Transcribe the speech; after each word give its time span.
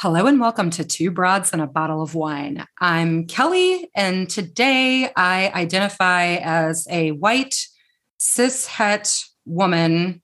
Hello 0.00 0.26
and 0.26 0.38
welcome 0.38 0.70
to 0.70 0.84
Two 0.84 1.10
Broads 1.10 1.52
and 1.52 1.60
a 1.60 1.66
Bottle 1.66 2.00
of 2.00 2.14
Wine. 2.14 2.64
I'm 2.80 3.26
Kelly, 3.26 3.90
and 3.96 4.30
today 4.30 5.10
I 5.16 5.50
identify 5.52 6.36
as 6.36 6.86
a 6.88 7.10
white, 7.10 7.66
cis 8.16 8.64
het 8.68 9.24
woman, 9.44 10.22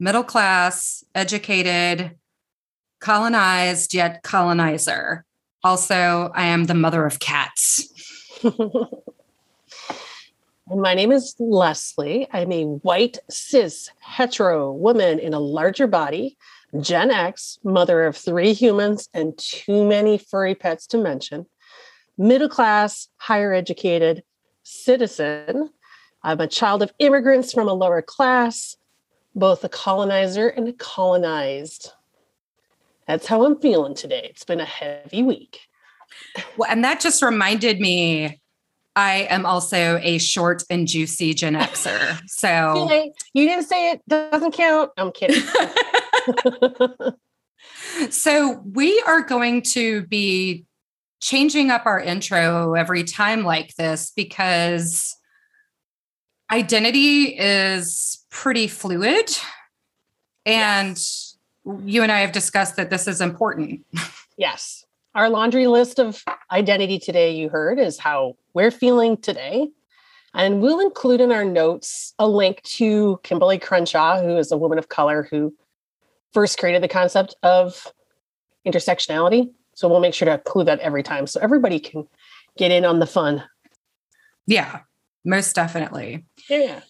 middle 0.00 0.24
class, 0.24 1.04
educated, 1.14 2.16
colonized, 2.98 3.94
yet 3.94 4.24
colonizer. 4.24 5.24
Also, 5.62 6.32
I 6.34 6.46
am 6.46 6.64
the 6.64 6.74
mother 6.74 7.06
of 7.06 7.20
cats. 7.20 7.88
And 10.68 10.82
my 10.82 10.94
name 10.94 11.12
is 11.12 11.36
Leslie. 11.38 12.26
I'm 12.32 12.50
a 12.50 12.64
white, 12.64 13.18
cis, 13.30 13.88
hetero 14.00 14.72
woman 14.72 15.20
in 15.20 15.32
a 15.32 15.38
larger 15.38 15.86
body 15.86 16.36
Gen 16.80 17.10
X, 17.10 17.58
mother 17.64 18.04
of 18.04 18.16
three 18.16 18.52
humans 18.52 19.08
and 19.14 19.36
too 19.38 19.86
many 19.86 20.18
furry 20.18 20.54
pets 20.54 20.86
to 20.88 20.98
mention, 20.98 21.46
middle 22.18 22.48
class, 22.48 23.08
higher 23.16 23.52
educated 23.52 24.22
citizen. 24.62 25.70
I'm 26.22 26.40
a 26.40 26.46
child 26.46 26.82
of 26.82 26.92
immigrants 26.98 27.52
from 27.52 27.68
a 27.68 27.74
lower 27.74 28.02
class, 28.02 28.76
both 29.34 29.62
a 29.64 29.68
colonizer 29.68 30.48
and 30.48 30.68
a 30.68 30.72
colonized. 30.72 31.92
That's 33.06 33.26
how 33.26 33.44
I'm 33.44 33.60
feeling 33.60 33.94
today. 33.94 34.26
It's 34.30 34.44
been 34.44 34.60
a 34.60 34.64
heavy 34.64 35.22
week. 35.22 35.60
Well, 36.56 36.70
and 36.70 36.82
that 36.84 37.00
just 37.00 37.22
reminded 37.22 37.80
me 37.80 38.40
I 38.96 39.26
am 39.28 39.44
also 39.44 40.00
a 40.02 40.16
short 40.16 40.64
and 40.70 40.88
juicy 40.88 41.34
Gen 41.34 41.54
Xer. 41.54 42.18
So 42.26 42.90
you 43.34 43.46
didn't 43.46 43.66
say 43.66 43.92
it 43.92 44.02
doesn't 44.08 44.52
count. 44.52 44.90
I'm 44.96 45.12
kidding. 45.12 45.42
so 48.10 48.62
we 48.72 49.02
are 49.06 49.22
going 49.22 49.62
to 49.62 50.06
be 50.06 50.64
changing 51.20 51.70
up 51.70 51.86
our 51.86 52.00
intro 52.00 52.74
every 52.74 53.04
time 53.04 53.42
like 53.42 53.74
this 53.76 54.12
because 54.14 55.16
identity 56.50 57.36
is 57.36 58.24
pretty 58.30 58.68
fluid. 58.68 59.30
And 60.44 60.90
yes. 60.90 61.36
you 61.84 62.02
and 62.02 62.12
I 62.12 62.20
have 62.20 62.32
discussed 62.32 62.76
that 62.76 62.90
this 62.90 63.08
is 63.08 63.20
important. 63.20 63.84
Yes. 64.36 64.84
Our 65.14 65.30
laundry 65.30 65.66
list 65.66 65.98
of 65.98 66.22
identity 66.52 66.98
today, 66.98 67.34
you 67.34 67.48
heard, 67.48 67.78
is 67.78 67.98
how 67.98 68.36
we're 68.52 68.70
feeling 68.70 69.16
today. 69.16 69.70
And 70.34 70.60
we'll 70.60 70.80
include 70.80 71.22
in 71.22 71.32
our 71.32 71.44
notes 71.44 72.12
a 72.18 72.28
link 72.28 72.62
to 72.64 73.18
Kimberly 73.22 73.58
Crenshaw, 73.58 74.20
who 74.20 74.36
is 74.36 74.52
a 74.52 74.58
woman 74.58 74.78
of 74.78 74.90
color 74.90 75.26
who 75.30 75.54
first 76.36 76.58
created 76.58 76.82
the 76.82 76.88
concept 76.88 77.34
of 77.42 77.90
intersectionality. 78.66 79.50
So 79.74 79.88
we'll 79.88 80.00
make 80.00 80.12
sure 80.12 80.26
to 80.26 80.34
include 80.34 80.66
that 80.66 80.80
every 80.80 81.02
time 81.02 81.26
so 81.26 81.40
everybody 81.40 81.80
can 81.80 82.06
get 82.58 82.70
in 82.70 82.84
on 82.84 82.98
the 82.98 83.06
fun. 83.06 83.42
Yeah, 84.46 84.80
most 85.24 85.54
definitely. 85.54 86.26
Yeah. 86.50 86.80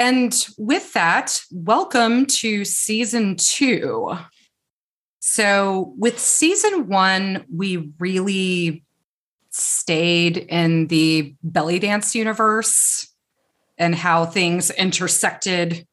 And 0.00 0.34
with 0.58 0.94
that, 0.94 1.44
welcome 1.52 2.26
to 2.26 2.64
season 2.64 3.36
two. 3.36 4.18
So, 5.20 5.94
with 5.96 6.18
season 6.18 6.88
one, 6.88 7.44
we 7.54 7.92
really 8.00 8.82
stayed 9.50 10.38
in 10.38 10.88
the 10.88 11.36
belly 11.44 11.78
dance 11.78 12.16
universe 12.16 13.14
and 13.78 13.94
how 13.94 14.26
things 14.26 14.72
intersected 14.72 15.86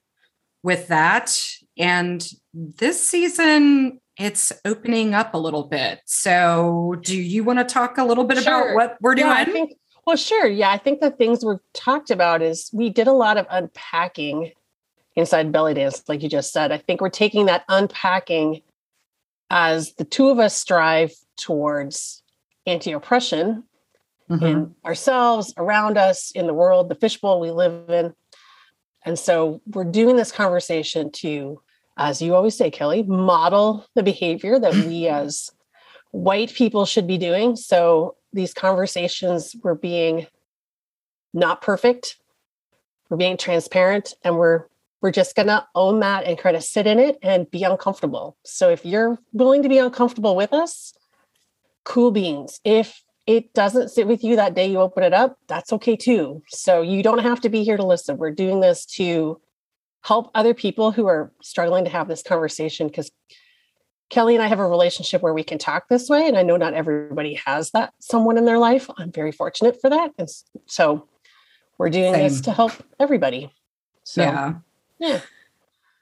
with 0.63 0.87
that. 0.87 1.39
And 1.80 2.27
this 2.53 3.08
season, 3.08 4.02
it's 4.17 4.52
opening 4.66 5.13
up 5.13 5.33
a 5.33 5.38
little 5.38 5.63
bit. 5.63 6.02
So, 6.05 6.97
do 7.02 7.17
you 7.17 7.44
want 7.44 7.59
to 7.59 7.66
talk 7.66 7.97
a 7.97 8.03
little 8.03 8.25
bit 8.25 8.44
sure. 8.44 8.73
about 8.73 8.75
what 8.75 8.97
we're 9.02 9.16
doing? 9.16 9.30
Yeah, 9.30 9.33
I 9.33 9.45
think, 9.45 9.73
well, 10.05 10.17
sure. 10.17 10.45
Yeah, 10.45 10.69
I 10.69 10.77
think 10.77 10.99
the 10.99 11.09
things 11.09 11.44
we've 11.44 11.58
talked 11.73 12.11
about 12.11 12.41
is 12.41 12.69
we 12.73 12.89
did 12.89 13.08
a 13.08 13.13
lot 13.13 13.38
of 13.38 13.47
unpacking 13.49 14.52
inside 15.15 15.52
belly 15.52 15.73
dance, 15.73 16.03
like 16.08 16.21
you 16.21 16.30
just 16.30 16.52
said. 16.52 16.71
I 16.71 16.77
think 16.77 16.99
we're 16.99 17.09
taking 17.09 17.45
that 17.45 17.64
unpacking 17.70 18.61
as 19.49 19.93
the 19.93 20.03
two 20.03 20.30
of 20.30 20.37
us 20.37 20.55
strive 20.55 21.14
towards 21.37 22.21
anti 22.65 22.92
oppression 22.92 23.64
mm-hmm. 24.30 24.45
in 24.45 24.76
ourselves, 24.86 25.53
around 25.58 25.98
us, 25.98 26.32
in 26.32 26.48
the 26.48 26.53
world, 26.53 26.89
the 26.89 26.95
fishbowl 26.95 27.39
we 27.39 27.52
live 27.52 27.89
in. 27.89 28.14
And 29.05 29.17
so 29.17 29.61
we're 29.65 29.86
doing 29.86 30.17
this 30.17 30.32
conversation 30.32 31.11
to, 31.14 31.61
as 31.99 32.21
you 32.21 32.33
always 32.33 32.55
say, 32.55 32.71
Kelly, 32.71 33.04
model 33.04 33.86
the 33.93 34.02
behavior 34.02 34.58
that 34.58 34.73
we 34.73 35.08
as 35.10 35.52
white 36.11 36.54
people 36.54 36.86
should 36.86 37.05
be 37.05 37.17
doing. 37.17 37.55
So 37.55 38.15
these 38.33 38.54
conversations, 38.54 39.55
we're 39.61 39.76
being 39.76 40.26
not 41.33 41.61
perfect, 41.61 42.15
we're 43.09 43.17
being 43.17 43.38
transparent, 43.38 44.15
and 44.23 44.38
we're 44.38 44.65
we're 45.02 45.11
just 45.11 45.33
going 45.33 45.48
to 45.48 45.65
own 45.76 46.02
that 46.02 46.26
and 46.26 46.38
kind 46.38 46.58
of 46.58 46.64
sit 46.64 46.86
in 46.86 46.99
it 46.99 47.17
and 47.23 47.49
be 47.49 47.64
uncomfortable. 47.64 48.36
So 48.43 48.70
if 48.70 48.86
you're 48.86 49.17
willing 49.32 49.64
to 49.64 49.70
be 49.70 49.77
uncomfortable 49.77 50.36
with 50.36 50.52
us, 50.52 50.93
cool 51.86 52.11
beans. 52.11 52.59
If 52.65 53.02
it 53.26 53.54
doesn't 53.54 53.92
sit 53.92 54.08
with 54.08 54.26
you 54.26 54.36
that 54.36 54.55
day 54.55 54.70
you 54.70 54.80
open 54.80 55.04
it 55.04 55.14
up, 55.14 55.38
that's 55.48 55.71
okay 55.71 55.95
too. 55.95 56.43
So 56.49 56.82
you 56.82 57.02
don't 57.02 57.20
have 57.20 57.39
to 57.42 57.49
be 57.49 57.64
here 57.64 57.77
to 57.77 57.86
listen. 57.86 58.17
We're 58.17 58.32
doing 58.32 58.59
this 58.59 58.86
to 58.98 59.39
help 60.02 60.32
other 60.33 60.54
people 60.54 60.92
who 60.92 61.08
are 61.08 61.32
struggling 61.42 61.86
to 61.86 61.89
have 61.89 62.08
this 62.08 62.23
conversation 62.23 62.87
because 62.87 63.11
Kelly 64.10 64.36
and 64.36 64.43
I 64.43 64.48
have 64.48 64.60
a 64.60 64.67
relationship 64.67 65.21
where 65.21 65.33
we 65.33 65.43
can 65.43 65.58
talk 65.58 65.87
this 65.87 66.10
way. 66.10 66.27
And 66.27 66.37
I 66.37 66.42
know 66.42 66.58
not 66.58 66.73
everybody 66.73 67.39
has 67.45 67.71
that 67.71 67.93
someone 67.99 68.38
in 68.38 68.45
their 68.45 68.58
life. 68.58 68.89
I'm 68.98 69.11
very 69.11 69.32
fortunate 69.32 69.80
for 69.80 69.89
that. 69.89 70.11
And 70.17 70.27
so 70.65 71.08
we're 71.77 71.89
doing 71.89 72.14
Same. 72.14 72.23
this 72.23 72.42
to 72.42 72.52
help 72.52 72.71
everybody. 72.99 73.52
So 74.04 74.23
yeah. 74.23 74.54
Yeah. 74.99 75.21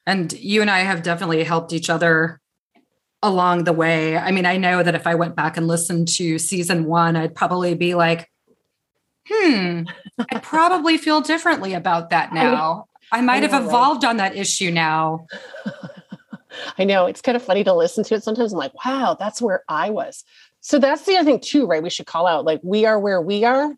And 0.05 0.31
you 0.33 0.61
and 0.61 0.71
I 0.71 0.79
have 0.79 1.03
definitely 1.03 1.43
helped 1.43 1.73
each 1.73 1.89
other 1.89 2.39
along 3.21 3.65
the 3.65 3.73
way. 3.73 4.17
I 4.17 4.31
mean, 4.31 4.45
I 4.45 4.57
know 4.57 4.83
that 4.83 4.95
if 4.95 5.05
I 5.05 5.15
went 5.15 5.35
back 5.35 5.57
and 5.57 5.67
listened 5.67 6.07
to 6.09 6.39
season 6.39 6.85
one, 6.85 7.15
I'd 7.15 7.35
probably 7.35 7.73
be 7.75 7.93
like, 7.93 8.29
hmm, 9.27 9.81
I 10.31 10.39
probably 10.39 10.97
feel 10.97 11.19
differently 11.19 11.73
about 11.73 12.09
that 12.11 12.33
now. 12.33 12.85
I, 13.11 13.21
might 13.21 13.43
I 13.43 13.47
know, 13.47 13.53
have 13.53 13.65
evolved 13.65 14.03
right? 14.03 14.09
on 14.09 14.17
that 14.17 14.35
issue 14.35 14.71
now. 14.71 15.27
I 16.77 16.83
know 16.83 17.05
it's 17.05 17.21
kind 17.21 17.35
of 17.35 17.43
funny 17.43 17.63
to 17.63 17.73
listen 17.73 18.03
to 18.05 18.15
it. 18.15 18.23
Sometimes 18.23 18.53
I'm 18.53 18.59
like, 18.59 18.85
wow, 18.85 19.15
that's 19.19 19.41
where 19.41 19.63
I 19.69 19.89
was. 19.89 20.23
So 20.61 20.79
that's 20.79 21.03
the 21.03 21.15
other 21.15 21.25
thing, 21.31 21.39
too, 21.39 21.65
right? 21.65 21.83
We 21.83 21.89
should 21.89 22.07
call 22.07 22.27
out 22.27 22.45
like, 22.45 22.59
we 22.63 22.85
are 22.85 22.99
where 22.99 23.21
we 23.21 23.43
are 23.43 23.77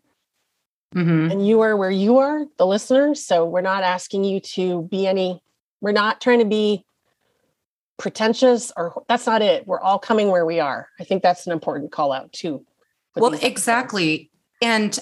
Mm-hmm. 0.94 1.30
And 1.30 1.46
you 1.46 1.60
are 1.60 1.76
where 1.76 1.90
you 1.90 2.18
are, 2.18 2.46
the 2.56 2.66
listener. 2.66 3.14
So 3.14 3.44
we're 3.44 3.60
not 3.60 3.84
asking 3.84 4.24
you 4.24 4.40
to 4.40 4.82
be 4.82 5.06
any, 5.06 5.40
we're 5.80 5.92
not 5.92 6.20
trying 6.20 6.40
to 6.40 6.44
be 6.44 6.84
pretentious 7.96 8.72
or 8.76 9.04
that's 9.08 9.26
not 9.26 9.42
it. 9.42 9.66
We're 9.66 9.80
all 9.80 9.98
coming 9.98 10.30
where 10.30 10.44
we 10.44 10.58
are. 10.58 10.88
I 10.98 11.04
think 11.04 11.22
that's 11.22 11.46
an 11.46 11.52
important 11.52 11.92
call 11.92 12.12
out 12.12 12.32
too. 12.32 12.64
Well, 13.14 13.34
exactly. 13.34 14.30
And 14.62 14.98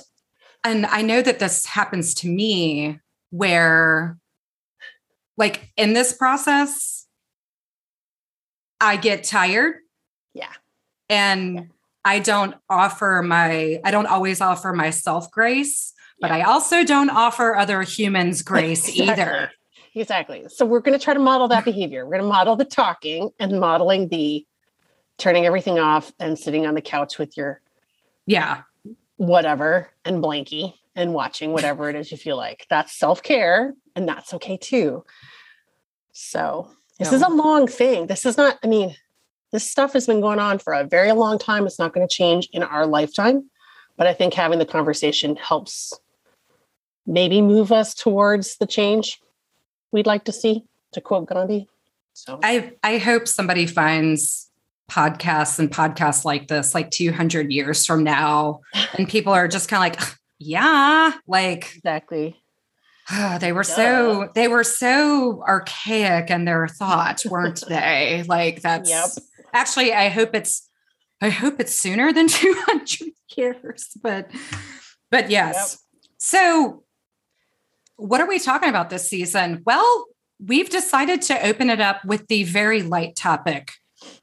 and 0.64 0.86
I 0.86 1.02
know 1.02 1.22
that 1.22 1.38
this 1.38 1.64
happens 1.64 2.14
to 2.14 2.28
me 2.28 2.98
where 3.30 4.18
like 5.36 5.72
in 5.76 5.92
this 5.92 6.12
process 6.12 7.06
I 8.80 8.96
get 8.96 9.24
tired. 9.24 9.76
Yeah. 10.34 10.52
And 11.08 11.54
yeah. 11.54 11.62
I 12.04 12.18
don't 12.20 12.54
offer 12.68 13.22
my, 13.24 13.80
I 13.84 13.90
don't 13.90 14.06
always 14.06 14.40
offer 14.40 14.72
myself 14.72 15.30
grace, 15.30 15.92
but 16.20 16.30
I 16.30 16.42
also 16.42 16.84
don't 16.84 17.10
offer 17.10 17.56
other 17.56 17.82
humans 17.82 18.42
grace 18.42 18.88
exactly. 18.88 19.08
either. 19.08 19.50
Exactly. 19.94 20.46
So 20.48 20.64
we're 20.64 20.80
going 20.80 20.96
to 20.96 21.02
try 21.02 21.14
to 21.14 21.20
model 21.20 21.48
that 21.48 21.64
behavior. 21.64 22.04
We're 22.04 22.12
going 22.12 22.22
to 22.22 22.28
model 22.28 22.56
the 22.56 22.64
talking 22.64 23.30
and 23.38 23.58
modeling 23.58 24.08
the 24.08 24.46
turning 25.16 25.44
everything 25.44 25.78
off 25.78 26.12
and 26.20 26.38
sitting 26.38 26.66
on 26.66 26.74
the 26.74 26.80
couch 26.80 27.18
with 27.18 27.36
your 27.36 27.60
yeah 28.26 28.62
whatever 29.16 29.90
and 30.04 30.22
blankie 30.22 30.74
and 30.98 31.14
watching 31.14 31.52
whatever 31.52 31.88
it 31.88 31.94
is 31.96 32.10
you 32.10 32.18
feel 32.18 32.36
like. 32.36 32.66
That's 32.68 32.92
self-care 32.92 33.72
and 33.94 34.08
that's 34.08 34.34
okay 34.34 34.56
too. 34.56 35.04
So 36.12 36.68
this 36.98 37.12
no. 37.12 37.16
is 37.16 37.22
a 37.22 37.28
long 37.28 37.68
thing. 37.68 38.08
This 38.08 38.26
is 38.26 38.36
not, 38.36 38.58
I 38.64 38.66
mean, 38.66 38.96
this 39.52 39.70
stuff 39.70 39.92
has 39.92 40.06
been 40.06 40.20
going 40.20 40.40
on 40.40 40.58
for 40.58 40.72
a 40.72 40.84
very 40.84 41.12
long 41.12 41.38
time. 41.38 41.66
It's 41.66 41.78
not 41.78 41.94
going 41.94 42.06
to 42.06 42.12
change 42.12 42.48
in 42.52 42.64
our 42.64 42.84
lifetime. 42.86 43.48
But 43.96 44.08
I 44.08 44.12
think 44.12 44.34
having 44.34 44.58
the 44.58 44.66
conversation 44.66 45.36
helps 45.36 45.92
maybe 47.06 47.40
move 47.40 47.72
us 47.72 47.94
towards 47.94 48.58
the 48.58 48.66
change 48.66 49.20
we'd 49.92 50.06
like 50.06 50.24
to 50.24 50.32
see, 50.32 50.64
to 50.92 51.00
quote 51.00 51.26
Gandhi. 51.26 51.68
So 52.12 52.38
I 52.42 52.72
I 52.82 52.98
hope 52.98 53.26
somebody 53.28 53.66
finds 53.66 54.50
podcasts 54.90 55.58
and 55.58 55.70
podcasts 55.70 56.24
like 56.24 56.48
this 56.48 56.74
like 56.74 56.90
200 56.90 57.52
years 57.52 57.84
from 57.84 58.02
now 58.02 58.60
and 58.96 59.06
people 59.06 59.34
are 59.34 59.46
just 59.46 59.68
kind 59.68 59.94
of 59.94 60.00
like 60.00 60.17
yeah 60.38 61.12
like 61.26 61.74
exactly 61.74 62.36
ah, 63.10 63.38
they 63.40 63.52
were 63.52 63.62
Duh. 63.62 63.74
so 63.74 64.28
they 64.34 64.48
were 64.48 64.64
so 64.64 65.42
archaic 65.46 66.30
in 66.30 66.44
their 66.44 66.68
thought 66.68 67.22
weren't 67.28 67.64
they 67.68 68.24
like 68.28 68.62
that's 68.62 68.90
yep 68.90 69.10
actually, 69.52 69.92
I 69.92 70.08
hope 70.08 70.34
it's 70.34 70.68
I 71.20 71.30
hope 71.30 71.60
it's 71.60 71.74
sooner 71.74 72.12
than 72.12 72.28
200 72.28 73.12
years, 73.36 73.88
but 74.02 74.30
but 75.10 75.30
yes. 75.30 75.56
Yep. 75.56 76.02
So 76.18 76.84
what 77.96 78.20
are 78.20 78.28
we 78.28 78.38
talking 78.38 78.68
about 78.68 78.90
this 78.90 79.08
season? 79.08 79.62
Well, 79.66 80.06
we've 80.44 80.70
decided 80.70 81.22
to 81.22 81.46
open 81.46 81.70
it 81.70 81.80
up 81.80 82.04
with 82.04 82.28
the 82.28 82.44
very 82.44 82.82
light 82.82 83.16
topic 83.16 83.72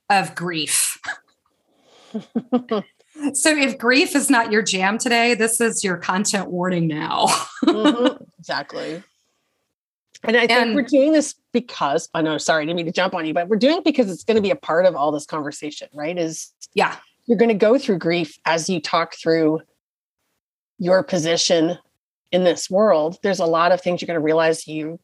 of 0.09 0.35
grief. 0.35 0.97
so 3.33 3.55
if 3.55 3.77
grief 3.77 4.15
is 4.15 4.29
not 4.29 4.51
your 4.51 4.61
jam 4.61 4.97
today, 4.97 5.33
this 5.35 5.61
is 5.61 5.83
your 5.83 5.97
content 5.97 6.49
warning 6.49 6.87
now. 6.87 7.25
mm-hmm, 7.63 8.23
exactly. 8.39 9.03
And 10.23 10.35
I 10.37 10.47
think 10.47 10.51
and, 10.51 10.75
we're 10.75 10.81
doing 10.81 11.13
this 11.13 11.35
because 11.51 12.09
I 12.13 12.21
know, 12.21 12.37
sorry, 12.37 12.63
I 12.63 12.65
didn't 12.65 12.77
mean 12.77 12.85
to 12.87 12.91
jump 12.91 13.13
on 13.13 13.25
you, 13.25 13.33
but 13.33 13.47
we're 13.47 13.57
doing 13.57 13.77
it 13.77 13.83
because 13.83 14.09
it's 14.09 14.23
going 14.23 14.35
to 14.35 14.41
be 14.41 14.49
a 14.49 14.55
part 14.55 14.85
of 14.85 14.95
all 14.95 15.11
this 15.11 15.25
conversation, 15.25 15.87
right? 15.93 16.17
Is 16.17 16.51
yeah, 16.73 16.95
you're 17.25 17.37
going 17.37 17.49
to 17.49 17.55
go 17.55 17.77
through 17.77 17.99
grief 17.99 18.37
as 18.45 18.69
you 18.69 18.81
talk 18.81 19.15
through 19.15 19.61
your 20.77 21.03
position 21.03 21.77
in 22.31 22.43
this 22.43 22.69
world. 22.69 23.17
There's 23.23 23.39
a 23.39 23.45
lot 23.45 23.71
of 23.71 23.81
things 23.81 24.01
you're 24.01 24.07
going 24.07 24.19
to 24.19 24.23
realize 24.23 24.67
you 24.67 24.99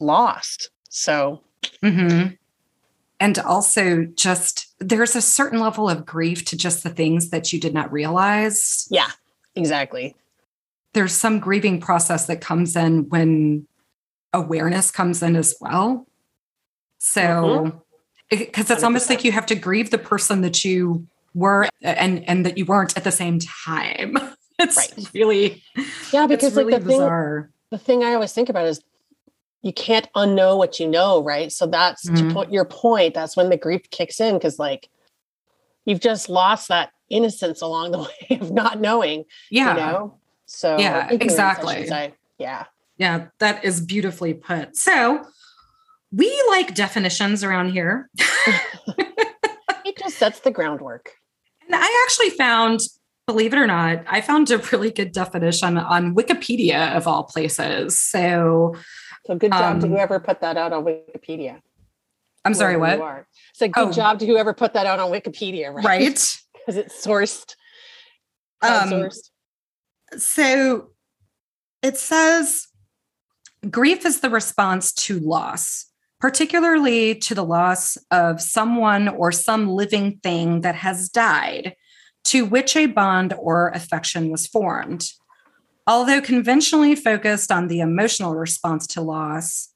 lost. 0.00 0.70
So, 0.88 1.42
mm-hmm. 1.82 2.34
And 3.20 3.38
also 3.38 4.04
just 4.14 4.66
there's 4.78 5.16
a 5.16 5.22
certain 5.22 5.60
level 5.60 5.88
of 5.88 6.06
grief 6.06 6.44
to 6.46 6.56
just 6.56 6.82
the 6.82 6.90
things 6.90 7.30
that 7.30 7.52
you 7.52 7.60
did 7.60 7.74
not 7.74 7.92
realize. 7.92 8.86
Yeah, 8.90 9.10
exactly. 9.54 10.14
There's 10.94 11.12
some 11.12 11.40
grieving 11.40 11.80
process 11.80 12.26
that 12.26 12.40
comes 12.40 12.76
in 12.76 13.08
when 13.08 13.66
awareness 14.32 14.90
comes 14.90 15.22
in 15.22 15.36
as 15.36 15.54
well. 15.60 16.06
So, 16.98 17.82
because 18.30 18.46
mm-hmm. 18.66 18.72
it's 18.72 18.82
almost 18.82 19.08
like 19.10 19.24
you 19.24 19.32
have 19.32 19.46
to 19.46 19.54
grieve 19.54 19.90
the 19.90 19.98
person 19.98 20.40
that 20.42 20.64
you 20.64 21.06
were 21.34 21.68
and 21.82 22.24
and 22.28 22.44
that 22.46 22.58
you 22.58 22.64
weren't 22.64 22.96
at 22.96 23.04
the 23.04 23.12
same 23.12 23.38
time. 23.38 24.16
It's 24.60 24.76
right. 24.76 25.14
really 25.14 25.62
yeah, 26.12 26.26
because 26.26 26.56
like 26.56 26.66
really 26.66 26.80
the 26.80 26.84
bizarre. 26.84 27.42
thing 27.42 27.52
the 27.70 27.78
thing 27.78 28.02
I 28.02 28.14
always 28.14 28.32
think 28.32 28.48
about 28.48 28.66
is 28.66 28.82
you 29.62 29.72
can't 29.72 30.08
unknow 30.14 30.56
what 30.56 30.78
you 30.78 30.86
know, 30.86 31.22
right? 31.22 31.50
So 31.50 31.66
that's 31.66 32.08
mm-hmm. 32.08 32.28
to 32.28 32.34
put 32.34 32.52
your 32.52 32.64
point. 32.64 33.14
That's 33.14 33.36
when 33.36 33.50
the 33.50 33.56
grief 33.56 33.90
kicks 33.90 34.20
in 34.20 34.34
because 34.34 34.58
like 34.58 34.88
you've 35.84 36.00
just 36.00 36.28
lost 36.28 36.68
that 36.68 36.90
innocence 37.10 37.60
along 37.60 37.90
the 37.92 37.98
way 37.98 38.38
of 38.40 38.50
not 38.50 38.80
knowing. 38.80 39.24
Yeah. 39.50 39.70
You 39.70 39.80
know? 39.80 40.18
So 40.46 40.78
yeah, 40.78 41.08
exactly. 41.10 41.88
Yeah. 42.38 42.64
Yeah, 42.96 43.26
that 43.38 43.64
is 43.64 43.80
beautifully 43.80 44.34
put. 44.34 44.76
So 44.76 45.24
we 46.10 46.42
like 46.48 46.74
definitions 46.74 47.44
around 47.44 47.70
here. 47.70 48.10
it 49.84 49.98
just 49.98 50.18
sets 50.18 50.40
the 50.40 50.50
groundwork. 50.50 51.12
And 51.66 51.76
I 51.76 52.04
actually 52.06 52.30
found, 52.30 52.80
believe 53.26 53.52
it 53.52 53.58
or 53.58 53.66
not, 53.66 54.04
I 54.06 54.20
found 54.20 54.50
a 54.50 54.58
really 54.58 54.90
good 54.90 55.12
definition 55.12 55.76
on 55.76 56.14
Wikipedia 56.14 56.96
of 56.96 57.06
all 57.06 57.24
places. 57.24 57.98
So, 57.98 58.74
so 59.28 59.36
good 59.36 59.52
job 59.52 59.74
um, 59.76 59.80
to 59.80 59.88
whoever 59.88 60.18
put 60.18 60.40
that 60.40 60.56
out 60.56 60.72
on 60.72 60.84
Wikipedia. 60.84 61.60
I'm 62.46 62.54
sorry, 62.54 62.78
what? 62.78 63.26
It's 63.50 63.58
So 63.58 63.68
good 63.68 63.88
oh. 63.88 63.92
job 63.92 64.18
to 64.20 64.26
whoever 64.26 64.54
put 64.54 64.72
that 64.72 64.86
out 64.86 64.98
on 64.98 65.10
Wikipedia, 65.10 65.70
right? 65.74 65.84
Right. 65.84 66.38
Because 66.54 66.76
it's 66.76 67.06
sourced. 67.06 67.54
Um, 68.62 68.88
sourced. 68.88 69.30
So 70.16 70.92
it 71.82 71.98
says 71.98 72.68
Grief 73.68 74.06
is 74.06 74.20
the 74.20 74.30
response 74.30 74.94
to 74.94 75.20
loss, 75.20 75.84
particularly 76.20 77.14
to 77.16 77.34
the 77.34 77.44
loss 77.44 77.98
of 78.10 78.40
someone 78.40 79.08
or 79.08 79.30
some 79.30 79.68
living 79.68 80.20
thing 80.22 80.62
that 80.62 80.74
has 80.76 81.10
died, 81.10 81.76
to 82.24 82.46
which 82.46 82.76
a 82.76 82.86
bond 82.86 83.34
or 83.36 83.68
affection 83.74 84.30
was 84.30 84.46
formed. 84.46 85.04
Although 85.88 86.20
conventionally 86.20 86.94
focused 86.94 87.50
on 87.50 87.68
the 87.68 87.80
emotional 87.80 88.36
response 88.36 88.86
to 88.88 89.00
loss, 89.00 89.70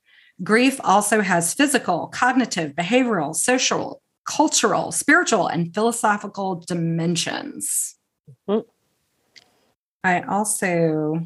grief 0.44 0.78
also 0.84 1.22
has 1.22 1.54
physical, 1.54 2.08
cognitive, 2.08 2.74
behavioral, 2.74 3.34
social, 3.34 4.02
cultural, 4.28 4.92
spiritual, 4.92 5.48
and 5.48 5.74
philosophical 5.74 6.56
dimensions. 6.56 7.96
Mm-hmm. 8.46 8.68
I 10.04 10.20
also 10.20 11.22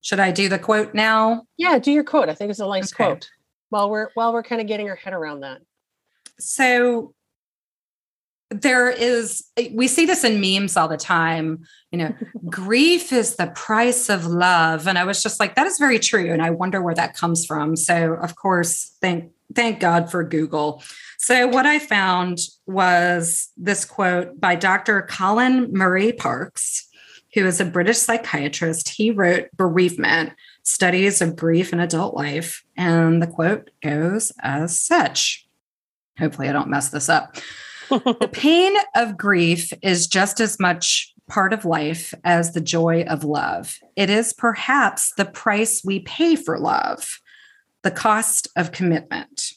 should 0.00 0.18
I 0.18 0.32
do 0.32 0.48
the 0.48 0.58
quote 0.58 0.94
now? 0.94 1.44
Yeah, 1.56 1.78
do 1.78 1.92
your 1.92 2.04
quote. 2.04 2.28
I 2.28 2.34
think 2.34 2.50
it's 2.50 2.58
a 2.58 2.66
nice 2.66 2.92
okay. 2.92 3.04
quote. 3.04 3.30
While 3.68 3.90
we're 3.90 4.08
while 4.14 4.32
we're 4.32 4.42
kind 4.42 4.60
of 4.60 4.66
getting 4.66 4.88
our 4.88 4.96
head 4.96 5.12
around 5.12 5.40
that. 5.40 5.60
So 6.40 7.14
there 8.50 8.90
is 8.90 9.44
we 9.72 9.86
see 9.86 10.06
this 10.06 10.24
in 10.24 10.40
memes 10.40 10.76
all 10.76 10.88
the 10.88 10.96
time 10.96 11.64
you 11.92 11.98
know 11.98 12.12
grief 12.50 13.12
is 13.12 13.36
the 13.36 13.46
price 13.48 14.08
of 14.08 14.26
love 14.26 14.88
and 14.88 14.98
i 14.98 15.04
was 15.04 15.22
just 15.22 15.38
like 15.38 15.54
that 15.54 15.66
is 15.66 15.78
very 15.78 15.98
true 15.98 16.32
and 16.32 16.42
i 16.42 16.50
wonder 16.50 16.82
where 16.82 16.94
that 16.94 17.16
comes 17.16 17.46
from 17.46 17.76
so 17.76 18.14
of 18.14 18.34
course 18.34 18.96
thank 19.00 19.30
thank 19.54 19.78
god 19.78 20.10
for 20.10 20.24
google 20.24 20.82
so 21.16 21.46
what 21.46 21.64
i 21.64 21.78
found 21.78 22.38
was 22.66 23.50
this 23.56 23.84
quote 23.84 24.40
by 24.40 24.56
dr 24.56 25.02
colin 25.02 25.72
murray 25.72 26.12
Parkes 26.12 26.88
who 27.34 27.46
is 27.46 27.60
a 27.60 27.64
British 27.64 27.98
psychiatrist. 27.98 28.88
He 28.88 29.10
wrote 29.10 29.48
Bereavement 29.56 30.32
Studies 30.62 31.22
of 31.22 31.36
Grief 31.36 31.72
in 31.72 31.80
Adult 31.80 32.16
Life. 32.16 32.64
And 32.76 33.22
the 33.22 33.26
quote 33.26 33.70
goes 33.82 34.32
as 34.42 34.78
such. 34.78 35.46
Hopefully, 36.18 36.48
I 36.48 36.52
don't 36.52 36.68
mess 36.68 36.88
this 36.88 37.08
up. 37.08 37.36
The 37.90 38.28
pain 38.32 38.74
of 38.94 39.16
grief 39.16 39.72
is 39.82 40.06
just 40.06 40.40
as 40.40 40.58
much 40.58 41.12
part 41.28 41.52
of 41.52 41.64
life 41.64 42.12
as 42.24 42.52
the 42.52 42.60
joy 42.60 43.02
of 43.02 43.24
love. 43.24 43.78
It 43.96 44.10
is 44.10 44.32
perhaps 44.32 45.12
the 45.16 45.24
price 45.24 45.82
we 45.84 46.00
pay 46.00 46.36
for 46.36 46.58
love, 46.58 47.20
the 47.82 47.90
cost 47.90 48.48
of 48.56 48.72
commitment. 48.72 49.52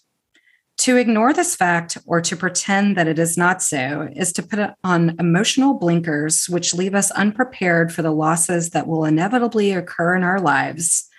To 0.78 0.98
ignore 0.98 1.34
this 1.34 1.56
fact 1.56 1.98
or 2.06 2.20
to 2.22 2.36
pretend 2.36 2.98
that 2.98 3.08
it 3.08 3.20
is 3.20 3.38
not 3.38 3.62
so 3.62 4.10
is 4.16 4.34
to 4.34 4.44
put 4.44 4.72
on 4.84 5.16
emotional 5.20 5.76
blinkers, 5.76 6.50
which 6.50 6.74
leave 6.74 6.96
us 6.96 7.12
unprepared 7.12 7.94
for 7.94 8.02
the 8.02 8.12
losses 8.12 8.72
that 8.72 8.88
will 8.88 9.06
inevitably 9.06 9.72
occur 9.72 10.16
in 10.16 10.24
our 10.24 10.40
lives 10.40 11.10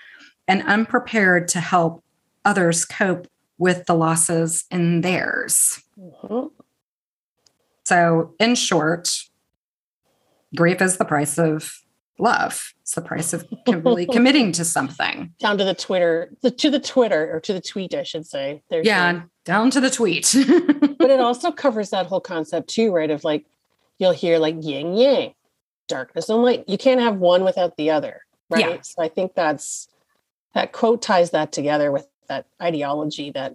and 0.46 0.62
unprepared 0.64 1.48
to 1.48 1.60
help 1.60 2.02
others 2.44 2.84
cope 2.84 3.26
with 3.58 3.86
the 3.86 3.94
losses 3.94 4.64
in 4.70 5.00
theirs. 5.00 5.80
Mm-hmm. 5.98 6.46
So, 7.84 8.34
in 8.38 8.54
short, 8.54 9.10
grief 10.54 10.80
is 10.80 10.96
the 10.96 11.04
price 11.04 11.38
of 11.38 11.84
love. 12.18 12.74
It's 12.82 12.94
the 12.94 13.02
price 13.02 13.32
of 13.32 13.46
really 13.66 14.06
committing 14.06 14.52
to 14.52 14.64
something. 14.64 15.32
Down 15.38 15.58
to 15.58 15.64
the 15.64 15.74
Twitter, 15.74 16.30
the, 16.42 16.50
to 16.50 16.70
the 16.70 16.80
Twitter 16.80 17.34
or 17.34 17.40
to 17.40 17.52
the 17.52 17.60
tweet, 17.60 17.94
I 17.94 18.02
should 18.02 18.26
say. 18.26 18.62
There's 18.70 18.86
yeah, 18.86 19.22
down 19.44 19.70
to 19.70 19.80
the 19.80 19.90
tweet. 19.90 20.34
but 20.98 21.10
it 21.10 21.20
also 21.20 21.52
covers 21.52 21.90
that 21.90 22.06
whole 22.06 22.20
concept 22.20 22.68
too, 22.68 22.92
right? 22.92 23.10
Of 23.10 23.24
like, 23.24 23.46
you'll 23.98 24.12
hear 24.12 24.38
like 24.38 24.56
yin 24.60 24.96
yang, 24.96 25.34
darkness 25.88 26.28
and 26.28 26.42
light. 26.42 26.64
You 26.66 26.78
can't 26.78 27.00
have 27.00 27.16
one 27.16 27.44
without 27.44 27.76
the 27.76 27.90
other, 27.90 28.22
right? 28.50 28.60
Yeah. 28.60 28.80
So 28.82 29.02
I 29.02 29.08
think 29.08 29.34
that's 29.34 29.88
that 30.54 30.72
quote 30.72 31.02
ties 31.02 31.30
that 31.30 31.52
together 31.52 31.90
with 31.90 32.06
that 32.28 32.46
ideology 32.62 33.30
that 33.32 33.54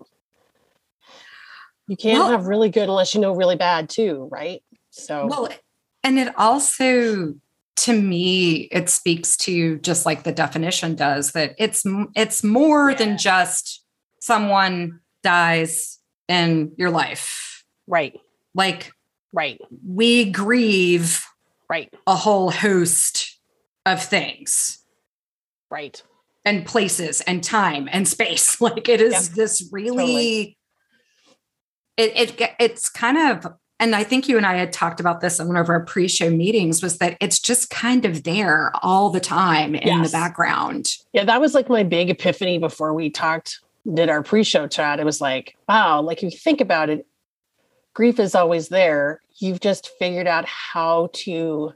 you 1.89 1.98
can't 1.98 2.19
well, 2.19 2.29
have 2.29 2.46
really 2.46 2.69
good 2.69 2.88
unless 2.88 3.15
you 3.15 3.19
know 3.19 3.34
really 3.36 3.55
bad 3.55 3.89
too, 3.89 4.29
right? 4.31 4.62
So 4.91 5.25
well, 5.25 5.50
and 6.03 6.19
it 6.19 6.34
also 6.38 7.34
to 7.77 7.93
me 7.93 8.67
it 8.72 8.89
speaks 8.89 9.36
to 9.38 9.79
just 9.79 10.05
like 10.05 10.24
the 10.24 10.31
definition 10.31 10.96
does 10.96 11.31
that 11.31 11.55
it's 11.58 11.84
it's 12.15 12.43
more 12.43 12.91
yeah. 12.91 12.98
than 12.98 13.17
just 13.17 13.84
someone 14.19 15.00
dies 15.24 15.98
in 16.27 16.74
your 16.77 16.91
life. 16.91 17.65
Right. 17.88 18.19
Like 18.53 18.91
right. 19.34 19.60
we 19.86 20.31
grieve 20.31 21.25
right. 21.69 21.91
a 22.05 22.15
whole 22.15 22.51
host 22.51 23.39
of 23.86 24.03
things. 24.03 24.84
Right. 25.72 26.01
And 26.46 26.65
places 26.65 27.22
and 27.22 27.43
time 27.43 27.89
and 27.91 28.08
space. 28.08 28.62
Like 28.62 28.88
it 28.88 29.01
is 29.01 29.31
this 29.31 29.67
really 29.72 29.89
totally. 29.89 30.58
It, 31.99 32.31
it 32.39 32.51
it's 32.59 32.89
kind 32.89 33.17
of 33.17 33.53
and 33.81 33.95
I 33.95 34.03
think 34.03 34.27
you 34.27 34.35
and 34.35 34.45
I 34.45 34.55
had 34.55 34.73
talked 34.73 34.99
about 34.99 35.21
this 35.21 35.39
in 35.39 35.47
one 35.47 35.55
of 35.55 35.69
our 35.69 35.79
pre-show 35.79 36.29
meetings 36.29 36.83
was 36.83 36.97
that 36.97 37.15
it's 37.21 37.39
just 37.39 37.69
kind 37.69 38.03
of 38.03 38.23
there 38.23 38.73
all 38.83 39.09
the 39.09 39.21
time 39.21 39.73
in 39.73 39.87
yes. 39.87 40.11
the 40.11 40.17
background. 40.17 40.97
Yeah, 41.13 41.23
that 41.23 41.39
was 41.39 41.53
like 41.53 41.69
my 41.69 41.83
big 41.83 42.09
epiphany 42.09 42.57
before 42.57 42.93
we 42.93 43.09
talked, 43.09 43.59
did 43.93 44.09
our 44.09 44.21
pre-show 44.21 44.67
chat. 44.67 44.99
It 44.99 45.05
was 45.05 45.21
like, 45.21 45.55
wow, 45.69 46.01
like 46.01 46.17
if 46.17 46.33
you 46.33 46.37
think 46.37 46.59
about 46.59 46.89
it, 46.89 47.07
grief 47.93 48.19
is 48.19 48.35
always 48.35 48.67
there. 48.67 49.21
You've 49.37 49.61
just 49.61 49.91
figured 49.97 50.27
out 50.27 50.45
how 50.45 51.09
to 51.13 51.71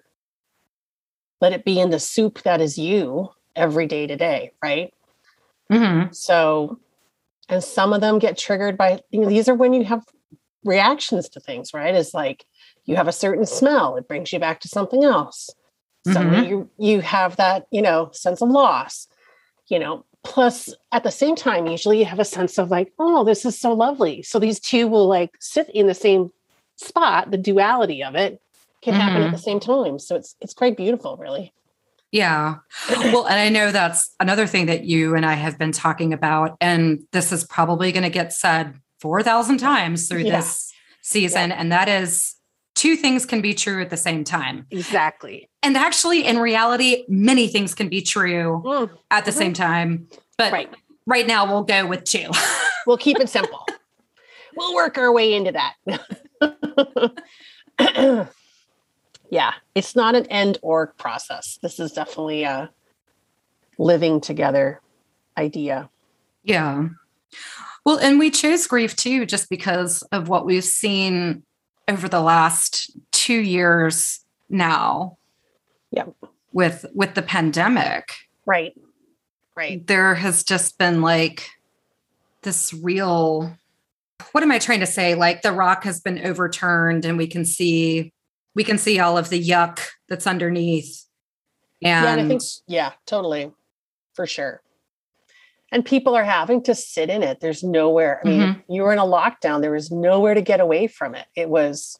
let 1.40 1.54
it 1.54 1.64
be 1.64 1.80
in 1.80 1.90
the 1.90 2.00
soup 2.00 2.42
that 2.42 2.60
is 2.60 2.78
you 2.78 3.30
every 3.56 3.88
day 3.88 4.08
to 4.08 4.18
day, 4.18 4.52
right? 4.62 4.94
Mm-hmm. 5.72 6.12
So, 6.12 6.80
and 7.50 7.64
some 7.64 7.94
of 7.94 8.02
them 8.02 8.20
get 8.20 8.38
triggered 8.38 8.78
by, 8.78 9.00
you 9.12 9.20
know, 9.22 9.30
these 9.30 9.50
are 9.50 9.56
when 9.56 9.74
you 9.74 9.84
have 9.84 10.04
reactions 10.64 11.30
to 11.30 11.40
things, 11.40 11.74
right? 11.74 11.94
Is 11.96 12.14
like 12.14 12.46
you 12.86 12.96
have 12.96 13.08
a 13.08 13.12
certain 13.14 13.46
smell, 13.46 13.96
it 13.98 14.08
brings 14.08 14.32
you 14.32 14.40
back 14.40 14.60
to 14.62 14.68
something 14.68 15.04
else. 15.04 15.50
Suddenly 16.06 16.44
Mhm. 16.44 16.50
you 16.50 16.70
you 16.78 17.02
have 17.02 17.36
that, 17.38 17.68
you 17.72 17.82
know, 17.82 18.10
sense 18.12 18.42
of 18.42 18.50
loss, 18.50 19.08
you 19.68 19.80
know. 19.80 20.06
Plus, 20.24 20.74
at 20.94 21.04
the 21.04 21.12
same 21.12 21.36
time, 21.36 21.68
usually 21.68 22.00
you 22.00 22.06
have 22.06 22.20
a 22.20 22.26
sense 22.26 22.58
of 22.58 22.72
like, 22.72 22.94
oh, 22.98 23.26
this 23.26 23.46
is 23.46 23.60
so 23.60 23.74
lovely. 23.74 24.24
So 24.24 24.40
these 24.40 24.60
two 24.60 24.88
will 24.88 25.08
like 25.08 25.32
sit 25.42 25.70
in 25.70 25.88
the 25.88 25.94
same 25.94 26.30
spot. 26.78 27.32
The 27.32 27.38
duality 27.38 28.02
of 28.04 28.16
it 28.16 28.42
can 28.82 28.94
happen 28.96 29.22
at 29.22 29.30
Mhm. 29.30 29.32
the 29.34 29.38
same 29.38 29.60
time. 29.60 30.00
So 30.00 30.16
it's 30.16 30.36
it's 30.40 30.54
quite 30.54 30.78
beautiful, 30.78 31.18
really. 31.18 31.54
Yeah. 32.14 32.58
Well, 32.90 33.26
and 33.28 33.40
I 33.40 33.50
know 33.50 33.72
that's 33.72 34.14
another 34.20 34.46
thing 34.46 34.68
that 34.68 34.84
you 34.86 35.16
and 35.16 35.26
I 35.26 35.34
have 35.34 35.58
been 35.58 35.72
talking 35.72 36.14
about. 36.14 36.56
And 36.62 37.02
this 37.12 37.32
is 37.32 37.44
probably 37.44 37.92
going 37.92 38.04
to 38.04 38.10
get 38.12 38.32
said 38.32 38.76
4,000 39.02 39.58
times 39.58 40.08
through 40.08 40.20
Yeah. 40.22 40.38
this 40.38 40.72
season. 41.02 41.52
And 41.52 41.72
that 41.72 41.90
is 41.90 42.36
two 42.76 42.96
things 42.96 43.26
can 43.26 43.42
be 43.42 43.56
true 43.56 43.82
at 43.82 43.90
the 43.90 43.98
same 43.98 44.24
time. 44.24 44.68
Exactly. 44.70 45.50
And 45.64 45.76
actually, 45.76 46.26
in 46.28 46.38
reality, 46.38 47.04
many 47.10 47.48
things 47.48 47.74
can 47.74 47.90
be 47.90 48.02
true 48.04 48.62
Mm, 48.64 48.90
at 49.10 49.26
the 49.26 49.32
Mhm. 49.32 49.38
same 49.38 49.54
time. 49.54 50.08
But 50.38 50.54
right. 50.54 50.70
right 51.08 51.26
now, 51.26 51.46
we'll 51.52 51.64
go 51.64 51.86
with 51.88 52.04
two. 52.04 52.30
We'll 52.86 52.98
keep 52.98 53.18
it 53.20 53.30
simple. 53.30 53.66
we'll 54.58 54.76
work 54.76 54.98
our 54.98 55.12
way 55.12 55.34
into 55.34 55.54
that. 55.54 55.74
yeah, 59.34 59.54
it's 59.74 59.96
not 59.96 60.14
an 60.14 60.28
end 60.28 60.60
or 60.62 60.94
process. 61.00 61.58
This 61.64 61.80
is 61.80 61.92
definitely 61.92 62.44
a 62.44 62.70
living 63.80 64.22
together 64.22 64.80
idea. 65.36 65.90
Yeah. 66.44 66.90
Well, 67.84 67.98
and 67.98 68.20
we 68.20 68.30
chose 68.30 68.68
grief 68.68 68.96
too, 68.96 69.26
just 69.26 69.50
because 69.50 70.04
of 70.12 70.30
what 70.30 70.46
we've 70.46 70.64
seen 70.64 71.42
over 71.88 72.08
the 72.08 72.22
last 72.22 72.92
two 73.12 73.40
years 73.40 74.24
now. 74.50 75.18
Yep. 75.90 76.14
With 76.52 76.86
with 76.94 77.16
the 77.16 77.24
pandemic, 77.24 78.14
Right. 78.46 78.74
Right. 79.56 79.86
there 79.88 80.14
has 80.14 80.44
just 80.44 80.78
been 80.78 81.02
like 81.02 81.50
this 82.44 82.72
real 82.72 83.58
what 84.32 84.44
am 84.44 84.52
I 84.52 84.60
trying 84.60 84.82
to 84.82 84.86
say? 84.86 85.16
Like 85.16 85.42
the 85.42 85.52
rock 85.52 85.84
has 85.86 86.00
been 86.00 86.24
overturned 86.24 87.04
and 87.04 87.18
we 87.18 87.26
can 87.26 87.46
see 87.46 88.13
we 88.56 88.64
can 88.64 88.78
see 88.78 89.00
all 89.00 89.18
of 89.18 89.30
the 89.30 89.42
yuck 89.42 89.80
that's 90.10 90.28
underneath. 90.28 91.06
And, 91.84 91.90
yeah, 92.06 92.12
and 92.14 92.22
I 92.22 92.28
think 92.28 92.42
yeah, 92.68 92.92
totally. 93.06 93.52
For 94.14 94.28
sure. 94.28 94.62
And 95.72 95.84
people 95.84 96.16
are 96.16 96.24
having 96.24 96.62
to 96.64 96.76
sit 96.76 97.10
in 97.10 97.24
it. 97.24 97.40
There's 97.40 97.64
nowhere. 97.64 98.22
I 98.24 98.28
mean, 98.28 98.40
Mhm. 98.42 98.64
you 98.70 98.84
were 98.84 98.94
in 98.94 99.00
a 99.00 99.06
lockdown. 99.06 99.62
There 99.62 99.72
was 99.72 99.92
nowhere 99.92 100.36
to 100.36 100.42
get 100.42 100.60
away 100.60 100.86
from 100.86 101.16
it. 101.16 101.26
It 101.36 101.50
was 101.50 102.00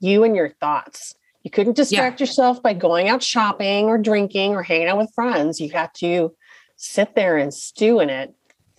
you 0.00 0.24
and 0.24 0.34
your 0.34 0.48
thoughts. 0.48 1.14
You 1.42 1.50
couldn't 1.50 1.76
distract 1.76 2.18
yourself 2.20 2.62
by 2.62 2.72
going 2.72 3.10
out 3.10 3.22
shopping 3.22 3.86
or 3.86 3.98
drinking 3.98 4.54
or 4.54 4.62
hanging 4.62 4.88
out 4.88 4.96
with 4.96 5.12
friends. 5.14 5.60
You 5.60 5.68
had 5.70 5.90
to 5.96 6.34
sit 6.76 7.14
there 7.14 7.36
and 7.36 7.52
stew 7.52 8.00
in 8.00 8.08
it. 8.08 8.34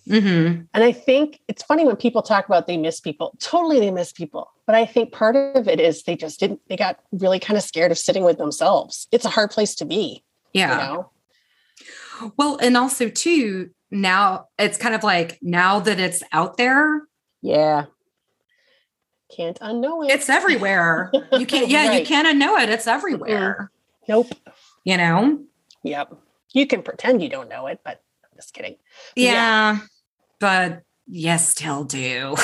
Mhm. 0.07 0.67
And 0.73 0.83
I 0.83 0.91
think 0.91 1.39
it's 1.47 1.63
funny 1.63 1.83
when 1.85 1.95
people 1.95 2.21
talk 2.21 2.45
about 2.45 2.67
they 2.67 2.77
miss 2.77 2.99
people. 2.99 3.35
Totally, 3.39 3.79
they 3.79 3.89
miss 3.91 4.11
people. 4.11 4.51
But 4.67 4.75
I 4.75 4.85
think 4.85 5.11
part 5.11 5.35
of 5.35 5.67
it 5.67 5.79
is 5.79 6.03
they 6.03 6.15
just 6.15 6.39
didn't, 6.39 6.61
they 6.69 6.77
got 6.77 6.99
really 7.11 7.39
kind 7.39 7.57
of 7.57 7.63
scared 7.63 7.91
of 7.91 7.97
sitting 7.97 8.23
with 8.23 8.37
themselves. 8.37 9.07
It's 9.11 9.25
a 9.25 9.29
hard 9.29 9.49
place 9.51 9.73
to 9.75 9.85
be, 9.85 10.23
yeah. 10.53 10.71
you 10.71 10.77
know? 10.93 11.11
Well, 12.37 12.57
and 12.61 12.77
also 12.77 13.09
too, 13.09 13.71
now 13.91 14.47
it's 14.59 14.77
kind 14.77 14.93
of 14.95 15.03
like 15.03 15.39
now 15.41 15.79
that 15.79 15.99
it's 15.99 16.23
out 16.31 16.57
there, 16.57 17.01
Yeah. 17.41 17.85
Can't 19.35 19.59
unknow 19.59 20.07
it. 20.07 20.11
it's 20.11 20.29
everywhere. 20.29 21.11
You 21.31 21.45
can't, 21.47 21.67
yeah, 21.67 21.93
you 21.93 22.05
can't 22.05 22.27
unknow 22.27 22.61
it. 22.61 22.69
It's 22.69 22.85
everywhere. 22.87 23.71
Nope. 24.07 24.27
You 24.83 24.97
know? 24.97 25.39
Yep. 25.83 26.13
You 26.53 26.67
can 26.67 26.83
pretend 26.83 27.23
you 27.23 27.29
don't 27.29 27.49
know 27.49 27.65
it, 27.67 27.79
but 27.83 28.01
I'm 28.23 28.29
just 28.35 28.53
kidding. 28.53 28.75
Yeah. 29.15 29.31
Yeah. 29.31 29.79
But 30.39 30.83
you 31.07 31.37
still 31.37 31.83
do. 31.83 32.35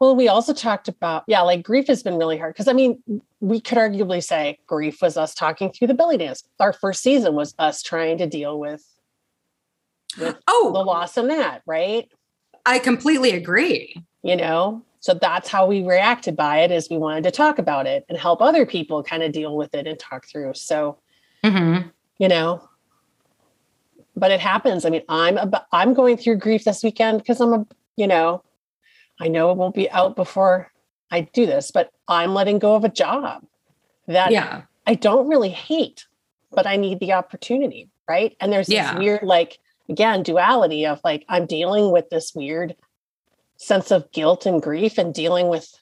Well, 0.00 0.16
we 0.16 0.28
also 0.28 0.54
talked 0.54 0.88
about, 0.88 1.24
yeah, 1.26 1.42
like 1.42 1.62
grief 1.62 1.86
has 1.88 2.02
been 2.02 2.16
really 2.16 2.38
hard. 2.38 2.56
Cause 2.56 2.68
I 2.68 2.72
mean, 2.72 3.02
we 3.40 3.60
could 3.60 3.76
arguably 3.76 4.24
say 4.24 4.58
grief 4.66 5.02
was 5.02 5.18
us 5.18 5.34
talking 5.34 5.70
through 5.70 5.88
the 5.88 5.94
belly 5.94 6.16
dance. 6.16 6.42
Our 6.58 6.72
first 6.72 7.02
season 7.02 7.34
was 7.34 7.54
us 7.58 7.82
trying 7.82 8.16
to 8.18 8.26
deal 8.26 8.58
with 8.58 8.82
with 10.18 10.38
oh, 10.48 10.70
the 10.72 10.82
loss 10.82 11.18
in 11.18 11.28
that, 11.28 11.60
right? 11.66 12.10
I 12.64 12.78
completely 12.78 13.32
agree. 13.32 13.94
You 14.22 14.36
know? 14.36 14.82
So 15.00 15.12
that's 15.12 15.50
how 15.50 15.66
we 15.66 15.82
reacted 15.82 16.34
by 16.34 16.60
it 16.60 16.70
is 16.70 16.88
we 16.88 16.96
wanted 16.96 17.24
to 17.24 17.30
talk 17.30 17.58
about 17.58 17.86
it 17.86 18.06
and 18.08 18.16
help 18.16 18.40
other 18.40 18.64
people 18.64 19.02
kind 19.02 19.22
of 19.22 19.32
deal 19.32 19.54
with 19.54 19.74
it 19.74 19.86
and 19.86 19.98
talk 19.98 20.26
through. 20.26 20.54
So 20.54 20.98
Mhm. 21.44 21.92
you 22.18 22.28
know 22.28 22.69
but 24.20 24.30
it 24.30 24.38
happens 24.40 24.84
i 24.84 24.90
mean 24.90 25.02
i'm 25.08 25.36
about 25.38 25.64
i'm 25.72 25.94
going 25.94 26.16
through 26.16 26.36
grief 26.36 26.62
this 26.64 26.84
weekend 26.84 27.18
because 27.18 27.40
i'm 27.40 27.52
a 27.52 27.66
you 27.96 28.06
know 28.06 28.42
i 29.20 29.26
know 29.26 29.50
it 29.50 29.56
won't 29.56 29.74
be 29.74 29.90
out 29.90 30.14
before 30.14 30.70
i 31.10 31.22
do 31.22 31.46
this 31.46 31.70
but 31.70 31.90
i'm 32.06 32.34
letting 32.34 32.58
go 32.58 32.74
of 32.76 32.84
a 32.84 32.88
job 32.88 33.44
that 34.06 34.30
Yeah. 34.30 34.62
i 34.86 34.94
don't 34.94 35.26
really 35.28 35.48
hate 35.48 36.06
but 36.52 36.66
i 36.66 36.76
need 36.76 37.00
the 37.00 37.12
opportunity 37.14 37.88
right 38.08 38.36
and 38.40 38.52
there's 38.52 38.68
this 38.68 38.92
weird 38.94 39.22
like 39.22 39.58
again 39.88 40.22
duality 40.22 40.86
of 40.86 41.00
like 41.02 41.24
i'm 41.28 41.46
dealing 41.46 41.90
with 41.90 42.10
this 42.10 42.34
weird 42.34 42.76
sense 43.56 43.90
of 43.90 44.10
guilt 44.12 44.46
and 44.46 44.62
grief 44.62 44.98
and 44.98 45.12
dealing 45.14 45.48
with 45.48 45.74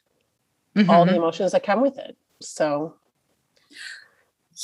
all 0.89 1.05
Mhm. 1.05 1.09
the 1.09 1.17
emotions 1.17 1.53
that 1.53 1.63
come 1.65 1.81
with 1.83 1.99
it 1.99 2.17
so 2.41 2.95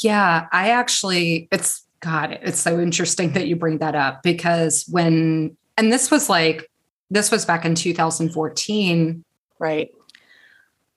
Yeah, 0.00 0.48
I 0.50 0.70
actually, 0.70 1.46
it's 1.52 1.83
God, 2.04 2.38
it's 2.42 2.60
so 2.60 2.78
interesting 2.80 3.32
that 3.32 3.46
you 3.48 3.56
bring 3.56 3.78
that 3.78 3.94
up 3.94 4.22
because 4.22 4.84
when, 4.90 5.56
and 5.78 5.90
this 5.90 6.10
was 6.10 6.28
like, 6.28 6.70
this 7.10 7.30
was 7.30 7.44
back 7.44 7.64
in 7.64 7.74
2014. 7.74 9.24
right 9.58 9.88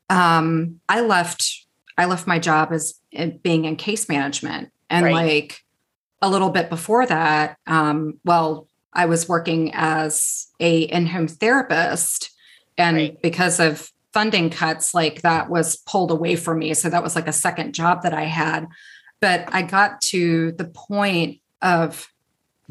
Um, 0.09 0.79
I 0.89 1.01
left, 1.01 1.65
I 1.97 2.05
left 2.05 2.27
my 2.27 2.39
job 2.39 2.71
as 2.71 2.95
being 3.41 3.65
in 3.65 3.75
case 3.75 4.07
management. 4.09 4.71
And 4.89 5.05
Right. 5.05 5.13
like 5.13 5.63
a 6.21 6.29
little 6.29 6.49
bit 6.49 6.69
before 6.69 7.05
that, 7.05 7.57
um, 7.67 8.19
well, 8.23 8.67
I 8.93 9.05
was 9.05 9.27
working 9.29 9.71
as 9.73 10.47
a 10.59 10.81
in-home 10.81 11.27
therapist. 11.27 12.31
And 12.77 12.97
Right. 12.97 13.21
because 13.21 13.59
of 13.59 13.91
funding 14.13 14.49
cuts, 14.49 14.93
like 14.93 15.21
that 15.21 15.49
was 15.49 15.75
pulled 15.75 16.11
away 16.11 16.35
from 16.35 16.59
me. 16.59 16.73
So 16.73 16.89
that 16.89 17.03
was 17.03 17.15
like 17.15 17.27
a 17.27 17.33
second 17.33 17.73
job 17.73 18.01
that 18.03 18.13
I 18.13 18.23
had. 18.23 18.67
But 19.19 19.49
I 19.51 19.61
got 19.63 20.01
to 20.01 20.51
the 20.53 20.65
point 20.65 21.39
of 21.61 22.07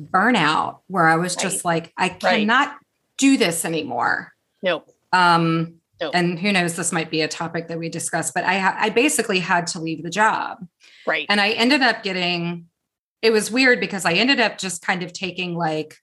burnout 0.01 0.81
where 0.87 1.07
I 1.07 1.17
was 1.17 1.35
just 1.37 1.65
like, 1.65 1.93
I 1.97 2.09
cannot 2.11 2.77
do 3.17 3.37
this 3.37 3.65
anymore. 3.65 4.33
nope 4.63 4.89
Um, 5.13 5.75
Nope. 6.01 6.11
and 6.15 6.39
who 6.39 6.53
knows, 6.53 6.77
this 6.77 6.93
might 6.93 7.11
be 7.11 7.23
a 7.23 7.29
topic 7.29 7.69
that 7.69 7.79
we 7.79 7.89
discuss, 7.89 8.31
but 8.31 8.45
I, 8.45 8.59
ha- 8.59 8.77
I 8.79 8.91
basically 8.91 9.39
had 9.39 9.67
to 9.69 9.81
leave 9.81 10.03
the 10.03 10.11
job. 10.11 10.67
right 11.07 11.25
And 11.31 11.41
I 11.41 11.53
ended 11.53 11.81
up 11.81 12.03
getting, 12.03 12.67
it 13.23 13.31
was 13.31 13.51
weird 13.51 13.81
because 13.81 14.05
I 14.05 14.13
ended 14.13 14.39
up 14.39 14.59
just 14.59 14.83
kind 14.83 15.03
of 15.03 15.15
taking 15.15 15.55
like 15.57 15.97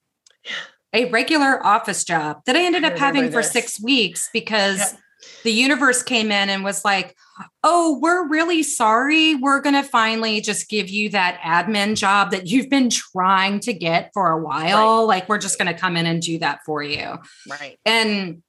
a 0.94 1.06
regular 1.12 1.64
office 1.66 2.04
job 2.04 2.42
that 2.48 2.56
I 2.56 2.64
ended 2.66 2.84
I 2.84 2.88
up 2.90 2.98
having 2.98 3.22
remember 3.22 3.44
for 3.44 3.48
six 3.48 3.80
weeks 3.80 4.30
because 4.34 4.80
Yep. 4.80 5.00
The 5.44 5.51
universe 5.51 6.01
came 6.03 6.32
in 6.32 6.50
and 6.50 6.63
was 6.63 6.84
like, 6.86 7.15
oh, 7.63 8.00
we're 8.01 8.27
really 8.27 8.63
sorry. 8.63 9.36
We're 9.36 9.60
going 9.62 9.75
to 9.75 9.84
finally 9.84 10.42
just 10.42 10.70
give 10.70 10.89
you 10.89 11.10
that 11.10 11.39
admin 11.42 11.96
job 11.96 12.32
that 12.32 12.48
you've 12.48 12.70
been 12.70 12.89
trying 12.89 13.60
to 13.62 13.74
get 13.74 14.12
for 14.13 14.32
a 14.32 14.42
while. 14.42 15.06
Like, 15.08 15.27
we're 15.27 15.38
just 15.39 15.58
going 15.58 15.74
to 15.74 15.80
come 15.80 15.98
in 15.98 16.06
and 16.06 16.22
do 16.22 16.39
that 16.39 16.60
for 16.65 16.82
you. 16.82 17.18
Right. 17.50 17.77
And 17.86 18.44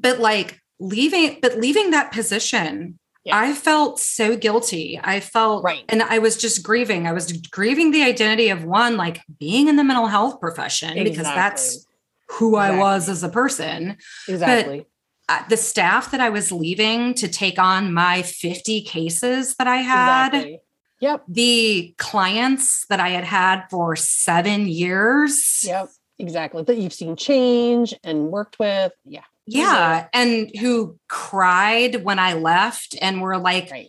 but 0.00 0.18
like 0.20 0.60
leaving 0.78 1.38
but 1.40 1.56
leaving 1.58 1.90
that 1.92 2.12
position 2.12 2.98
Yeah. 3.24 3.38
i 3.38 3.54
felt 3.54 3.98
so 3.98 4.36
guilty. 4.36 5.00
I 5.02 5.20
felt 5.20 5.64
Right. 5.64 5.84
and 5.88 6.02
i 6.02 6.18
was 6.18 6.36
just 6.36 6.62
grieving. 6.62 7.06
I 7.06 7.12
was 7.12 7.32
grieving 7.32 7.92
the 7.92 8.02
identity 8.02 8.50
of 8.50 8.64
one 8.64 8.96
like 8.98 9.22
being 9.38 9.68
in 9.68 9.76
the 9.76 9.84
mental 9.84 10.06
health 10.06 10.38
profession 10.40 11.02
because 11.02 11.24
that's 11.24 11.86
who 12.28 12.56
i 12.56 12.76
was 12.76 13.08
as 13.08 13.22
a 13.22 13.28
person. 13.30 13.96
Exactly 14.28 14.84
uh, 15.28 15.42
the 15.48 15.56
staff 15.56 16.10
that 16.10 16.20
i 16.20 16.28
was 16.30 16.52
leaving 16.52 17.14
to 17.14 17.28
take 17.28 17.58
on 17.58 17.92
my 17.92 18.22
50 18.22 18.82
cases 18.82 19.56
that 19.56 19.66
i 19.66 19.76
had 19.78 20.28
Exactly. 20.34 20.60
Yep. 21.00 21.24
the 21.28 21.94
clients 21.98 22.86
that 22.88 23.00
i 23.00 23.08
had 23.10 23.24
had 23.24 23.64
for 23.70 23.96
seven 23.96 24.66
years 24.68 25.62
Yep. 25.64 25.88
Exactly. 26.18 26.62
That 26.62 26.78
you've 26.78 26.94
seen 26.94 27.14
change 27.14 27.92
and 28.02 28.28
worked 28.28 28.58
with. 28.58 28.90
Yeah. 29.04 29.20
yeah 29.44 30.06
and 30.14 30.50
who 30.58 30.98
cried 31.08 32.02
when 32.04 32.18
i 32.18 32.32
left 32.32 32.96
and 33.02 33.20
were 33.20 33.36
like 33.36 33.70
Right. 33.70 33.88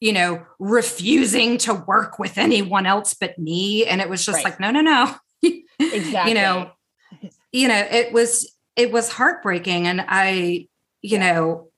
you 0.00 0.12
know 0.12 0.44
refusing 0.58 1.56
to 1.58 1.74
work 1.74 2.18
with 2.18 2.36
anyone 2.38 2.84
else 2.86 3.14
but 3.14 3.38
me 3.38 3.86
and 3.86 4.00
it 4.00 4.08
was 4.08 4.24
just 4.26 4.36
Right. 4.36 4.44
like 4.46 4.58
no 4.60 4.70
no 4.72 4.80
no 4.80 5.14
Exactly. 5.78 6.28
you 6.32 6.34
know 6.34 6.70
you 7.52 7.68
know 7.68 7.86
it 7.90 8.12
was 8.12 8.52
it 8.74 8.90
was 8.90 9.08
heartbreaking 9.12 9.86
and 9.86 10.04
i 10.08 10.66
you 11.02 11.18
know, 11.18 11.68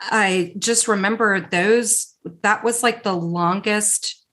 I 0.00 0.54
just 0.58 0.88
remember 0.88 1.40
those, 1.40 2.14
that 2.42 2.64
was 2.64 2.82
like 2.82 3.02
the 3.02 3.14
longest 3.14 4.24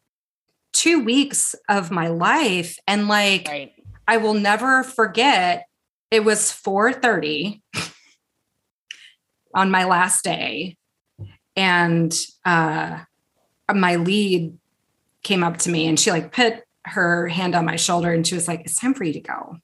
two 0.73 1.03
weeks 1.03 1.55
of 1.67 1.91
my 1.91 2.07
life. 2.07 2.77
And 2.87 3.07
like, 3.07 3.47
Right. 3.47 3.73
I 4.07 4.17
will 4.17 4.33
never 4.33 4.83
forget 4.83 5.65
it 6.09 6.23
was 6.23 6.51
4:30 6.51 7.61
on 9.53 9.69
my 9.69 9.83
last 9.83 10.23
day 10.23 10.77
and 11.55 12.15
uh 12.45 12.99
my 13.73 13.95
lead 13.97 14.57
came 15.23 15.43
up 15.43 15.57
to 15.57 15.69
me 15.69 15.87
and 15.87 15.99
she 15.99 16.11
like 16.11 16.31
put 16.31 16.63
her 16.85 17.27
hand 17.27 17.53
on 17.53 17.65
my 17.65 17.75
shoulder 17.75 18.11
and 18.11 18.25
she 18.25 18.35
was 18.35 18.47
like 18.47 18.61
it's 18.61 18.79
time 18.79 18.93
for 18.93 19.03
you 19.03 19.13
to 19.13 19.19
go 19.19 19.57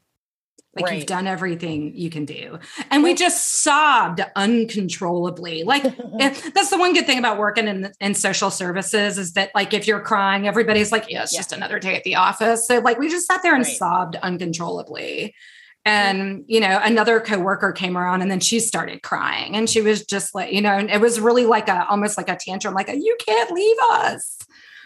like 0.75 0.93
you've 0.93 1.05
done 1.05 1.25
everything 1.27 1.93
you 1.95 2.09
can 2.09 2.25
do. 2.25 2.59
And 2.91 3.01
we 3.03 3.13
just 3.13 3.61
sobbed 3.63 4.21
uncontrollably. 4.35 5.63
Like 5.63 5.83
that's 6.19 6.69
the 6.69 6.77
one 6.77 6.93
good 6.93 7.05
thing 7.05 7.17
about 7.19 7.37
working 7.37 7.67
in, 7.67 7.91
in 7.99 8.13
social 8.13 8.51
services 8.51 9.17
is 9.17 9.33
that 9.33 9.51
like 9.55 9.73
if 9.73 9.87
you're 9.87 10.01
crying 10.01 10.47
everybody's 10.47 10.91
like 10.91 11.05
yeah 11.09 11.23
it's 11.23 11.33
Yeah. 11.33 11.39
just 11.39 11.51
another 11.53 11.79
day 11.79 11.95
at 11.95 12.03
the 12.03 12.15
office. 12.15 12.67
So 12.67 12.79
like 12.79 12.99
we 12.99 13.09
just 13.09 13.25
sat 13.27 13.41
there 13.43 13.55
and 13.55 13.63
Right. 13.63 13.75
sobbed 13.77 14.15
uncontrollably. 14.17 15.33
And 15.87 16.43
you 16.47 16.59
know 16.59 16.79
another 16.83 17.19
coworker 17.19 17.71
came 17.71 17.95
around 17.95 18.21
and 18.23 18.31
then 18.31 18.39
she 18.39 18.59
started 18.59 19.03
crying 19.03 19.55
and 19.55 19.69
she 19.69 19.81
was 19.81 20.03
just 20.05 20.33
like 20.33 20.51
you 20.51 20.61
know 20.61 20.71
and 20.73 20.89
it 20.89 20.99
was 20.99 21.19
really 21.19 21.45
like 21.45 21.69
a 21.69 21.87
almost 21.87 22.17
like 22.17 22.27
a 22.27 22.35
tantrum 22.35 22.73
like 22.73 22.89
a, 22.89 22.95
you 22.97 23.15
can't 23.25 23.51
leave 23.51 23.77
us. 23.91 24.39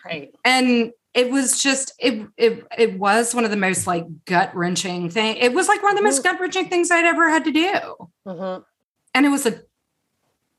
Right. 0.06 0.32
and 0.46 0.92
it 1.20 1.30
was 1.32 1.62
just 1.62 1.92
it 2.00 2.28
it 2.38 2.66
it 2.78 2.98
was 2.98 3.36
one 3.36 3.44
of 3.46 3.52
the 3.52 3.58
most 3.58 3.86
like 3.88 4.06
gut 4.26 4.56
wrenching 4.56 5.10
thing 5.10 5.36
it 5.38 5.54
was 5.54 5.68
like 5.68 5.82
one 5.84 5.92
of 5.92 5.98
the 5.98 6.04
most 6.04 6.22
Mhm. 6.22 6.24
gut 6.24 6.40
wrenching 6.40 6.70
things 6.70 6.90
i'd 6.92 7.06
ever 7.06 7.30
had 7.30 7.44
to 7.46 7.52
do 7.52 7.72
Mhm. 8.26 8.64
and 9.14 9.26
it 9.26 9.30
was 9.30 9.46
a 9.46 9.62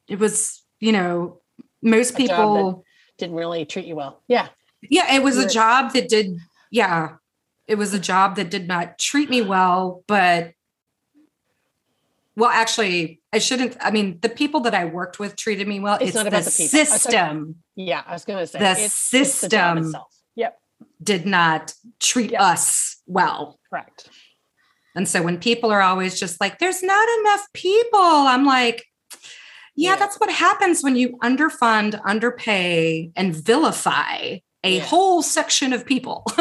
it 0.09 0.19
was 0.19 0.62
you 0.81 0.93
know 0.93 1.40
most 1.83 2.12
A 2.14 2.17
people 2.17 2.85
Didn't 3.19 3.37
really 3.37 3.64
treat 3.64 3.87
you 3.87 3.97
well. 3.97 4.23
Yeah. 4.29 4.49
yeah 4.97 5.14
it 5.14 5.23
was 5.23 5.37
a 5.38 5.49
job 5.49 5.93
that 5.95 6.09
did 6.09 6.37
yeah 6.71 7.17
it 7.67 7.76
was 7.76 7.95
a 7.95 7.99
job 8.00 8.37
that 8.37 8.50
did 8.50 8.67
not 8.69 8.99
treat 8.99 9.31
me 9.31 9.40
well 9.43 10.02
but 10.07 10.52
well 12.37 12.50
actually 12.50 13.21
i 13.33 13.38
shouldn't 13.38 13.76
i 13.81 13.90
mean 13.90 14.19
the 14.23 14.29
people 14.29 14.61
that 14.61 14.75
i 14.75 14.85
worked 14.85 15.19
with 15.19 15.37
treated 15.37 15.67
me 15.69 15.81
well 15.81 15.97
It's 15.97 16.09
it's, 16.09 16.14
not 16.14 16.23
the 16.25 16.29
about 16.29 16.45
the 16.45 16.50
people. 16.50 16.79
It's 16.81 16.93
system 16.93 17.62
Yeah. 17.76 18.02
I 18.07 18.12
was 18.12 18.25
gonna 18.25 18.47
say 18.47 18.59
The 18.59 18.71
it's, 18.73 18.81
it's 18.85 18.95
system. 18.95 19.79
itself. 19.79 20.12
Did 21.02 21.25
not 21.26 21.72
treat 21.99 22.32
Yeah. 22.32 22.42
us 22.42 22.96
well 23.06 23.58
Correct. 23.70 24.08
and 24.94 25.08
so 25.08 25.22
when 25.22 25.38
people 25.38 25.70
are 25.70 25.80
always 25.80 26.18
just 26.20 26.40
like 26.40 26.58
there's 26.58 26.82
not 26.82 27.08
enough 27.20 27.46
people 27.54 28.00
i'm 28.00 28.44
like 28.44 28.84
yeah, 29.76 29.90
Yeah. 29.92 29.96
that's 29.96 30.18
what 30.20 30.30
happens 30.30 30.82
when 30.82 30.96
you 30.96 31.16
underfund 31.22 32.00
underpay 32.04 33.10
and 33.16 33.34
vilify 33.34 34.38
a 34.62 34.76
Yeah. 34.76 34.80
whole 34.82 35.22
section 35.22 35.72
of 35.72 35.87
people 35.87 36.25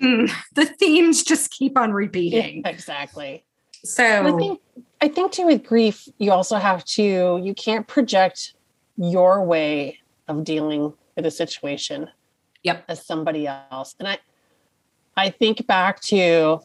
Hmm, 0.00 0.26
the 0.54 0.66
themes 0.66 1.22
just 1.24 1.50
keep 1.50 1.78
on 1.78 1.92
repeating 1.92 2.62
Exactly. 2.66 3.44
so 3.82 4.04
I 4.04 4.36
think 4.36 4.60
I 5.00 5.08
think 5.08 5.32
too 5.32 5.46
with 5.46 5.64
grief, 5.64 6.06
you 6.18 6.32
also 6.32 6.56
have 6.56 6.84
to 6.96 7.40
you 7.42 7.54
can't 7.54 7.86
project 7.88 8.52
your 8.98 9.42
way 9.44 9.98
of 10.28 10.44
dealing 10.44 10.92
with 11.16 11.26
a 11.26 11.30
situation 11.30 12.10
Yep. 12.62 12.84
as 12.88 13.06
somebody 13.06 13.46
else. 13.46 13.94
And 13.98 14.08
I 14.08 14.18
I 15.16 15.30
think 15.30 15.66
back 15.66 16.00
to 16.02 16.60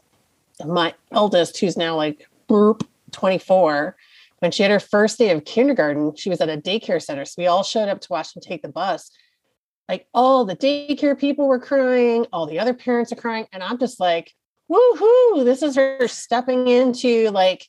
my 0.65 0.93
eldest 1.11 1.59
who's 1.59 1.77
now 1.77 1.95
like 1.95 2.27
burp 2.47 2.83
24 3.11 3.95
when 4.39 4.51
she 4.51 4.63
had 4.63 4.71
her 4.71 4.79
first 4.79 5.17
day 5.17 5.31
of 5.31 5.45
kindergarten 5.45 6.15
she 6.15 6.29
was 6.29 6.41
at 6.41 6.49
a 6.49 6.57
daycare 6.57 7.01
center 7.01 7.25
so 7.25 7.35
we 7.37 7.47
all 7.47 7.63
showed 7.63 7.89
up 7.89 7.99
to 8.01 8.07
watch 8.11 8.33
them 8.33 8.41
take 8.41 8.61
the 8.61 8.69
bus 8.69 9.09
like 9.89 10.05
all 10.13 10.45
the 10.45 10.55
daycare 10.55 11.17
people 11.17 11.47
were 11.47 11.59
crying 11.59 12.25
all 12.31 12.45
the 12.45 12.59
other 12.59 12.73
parents 12.73 13.11
are 13.11 13.15
crying 13.15 13.47
and 13.51 13.63
i'm 13.63 13.77
just 13.79 13.99
like 13.99 14.33
woohoo 14.69 15.43
this 15.43 15.63
is 15.63 15.75
her 15.75 16.07
stepping 16.07 16.67
into 16.67 17.29
like 17.31 17.67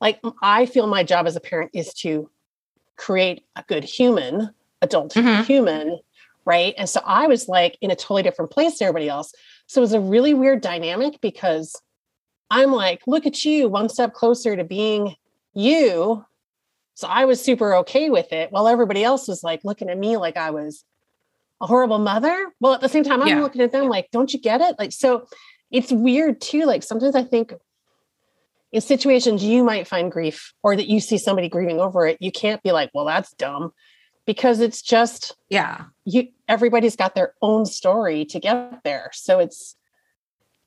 like 0.00 0.20
i 0.42 0.66
feel 0.66 0.86
my 0.86 1.02
job 1.04 1.26
as 1.26 1.36
a 1.36 1.40
parent 1.40 1.70
is 1.74 1.92
to 1.94 2.30
create 2.96 3.44
a 3.56 3.64
good 3.68 3.84
human 3.84 4.50
adult 4.82 5.14
Mhm. 5.14 5.44
human 5.44 5.98
right? 6.44 6.72
And 6.78 6.88
so 6.88 7.02
i 7.04 7.26
was 7.26 7.46
like 7.46 7.76
in 7.82 7.90
a 7.90 7.94
totally 7.96 8.22
different 8.22 8.50
place 8.50 8.78
to 8.78 8.84
everybody 8.86 9.06
else. 9.08 9.32
So 9.66 9.80
it 9.80 9.82
was 9.82 9.92
a 9.92 10.00
really 10.00 10.32
weird 10.32 10.62
dynamic 10.62 11.20
because 11.20 11.74
i'm 12.50 12.72
like 12.72 13.02
look 13.06 13.26
at 13.26 13.44
you 13.44 13.68
one 13.68 13.88
step 13.90 14.14
closer 14.14 14.56
to 14.56 14.64
being 14.64 15.14
you. 15.52 16.24
So 16.94 17.06
i 17.08 17.26
was 17.26 17.42
super 17.44 17.74
okay 17.76 18.08
with 18.08 18.32
it 18.32 18.50
while 18.50 18.66
everybody 18.68 19.04
else 19.04 19.28
was 19.28 19.42
like 19.44 19.60
looking 19.64 19.90
at 19.90 19.98
me 19.98 20.16
like 20.16 20.36
i 20.38 20.50
was 20.50 20.84
a 21.60 21.66
horrible 21.66 21.98
mother. 21.98 22.46
Well 22.60 22.72
at 22.74 22.80
the 22.80 22.88
same 22.88 23.04
time 23.04 23.20
i'm 23.20 23.28
Yeah. 23.28 23.42
looking 23.42 23.60
at 23.60 23.72
them 23.72 23.88
like 23.88 24.08
don't 24.10 24.32
you 24.32 24.40
get 24.40 24.60
it? 24.62 24.76
Like 24.78 24.92
so 24.92 25.26
it's 25.70 25.92
weird 25.92 26.40
too 26.40 26.62
like 26.64 26.82
sometimes 26.82 27.14
i 27.14 27.22
think 27.24 27.52
in 28.72 28.80
situations 28.80 29.44
you 29.44 29.62
might 29.64 29.86
find 29.86 30.10
grief 30.10 30.54
or 30.62 30.76
that 30.76 30.88
you 30.88 31.00
see 31.00 31.18
somebody 31.18 31.48
grieving 31.50 31.78
over 31.78 32.06
it 32.06 32.16
you 32.20 32.32
can't 32.32 32.62
be 32.62 32.72
like 32.72 32.90
well 32.94 33.04
that's 33.04 33.32
dumb 33.34 33.72
because 34.28 34.60
it's 34.60 34.82
just 34.82 35.34
yeah. 35.48 35.86
you 36.04 36.28
everybody's 36.48 36.96
got 36.96 37.14
their 37.14 37.32
own 37.40 37.64
story 37.64 38.26
to 38.26 38.38
get 38.38 38.84
there. 38.84 39.08
So 39.14 39.38
it's 39.38 39.74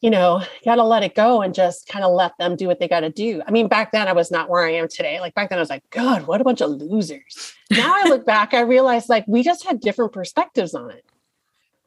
you 0.02 0.10
know 0.10 0.42
got 0.66 0.76
to 0.78 0.84
let 0.84 1.04
it 1.04 1.14
go 1.14 1.44
and 1.44 1.54
just 1.54 1.88
kind 1.88 2.04
of 2.04 2.12
let 2.12 2.36
them 2.40 2.56
do 2.56 2.66
what 2.66 2.80
they 2.80 2.88
got 2.88 3.02
to 3.02 3.12
do. 3.12 3.44
I 3.48 3.52
mean 3.52 3.68
back 3.68 3.92
then 3.92 4.08
i 4.08 4.14
was 4.14 4.32
not 4.32 4.50
where 4.50 4.66
i 4.66 4.72
am 4.72 4.88
today. 4.88 5.20
Like 5.20 5.36
back 5.36 5.50
then 5.50 5.60
i 5.60 5.62
was 5.62 5.70
like 5.70 5.88
god 5.92 6.26
what 6.26 6.42
a 6.42 6.44
bunch 6.44 6.60
of 6.62 6.72
losers. 6.72 7.54
Now 7.70 7.94
i 7.96 8.10
look 8.10 8.26
back 8.26 8.56
i 8.56 8.62
realize 8.62 9.08
like 9.10 9.26
we 9.28 9.44
just 9.44 9.64
had 9.64 9.80
different 9.80 10.12
perspectives 10.12 10.74
on 10.74 10.90
it 10.90 11.06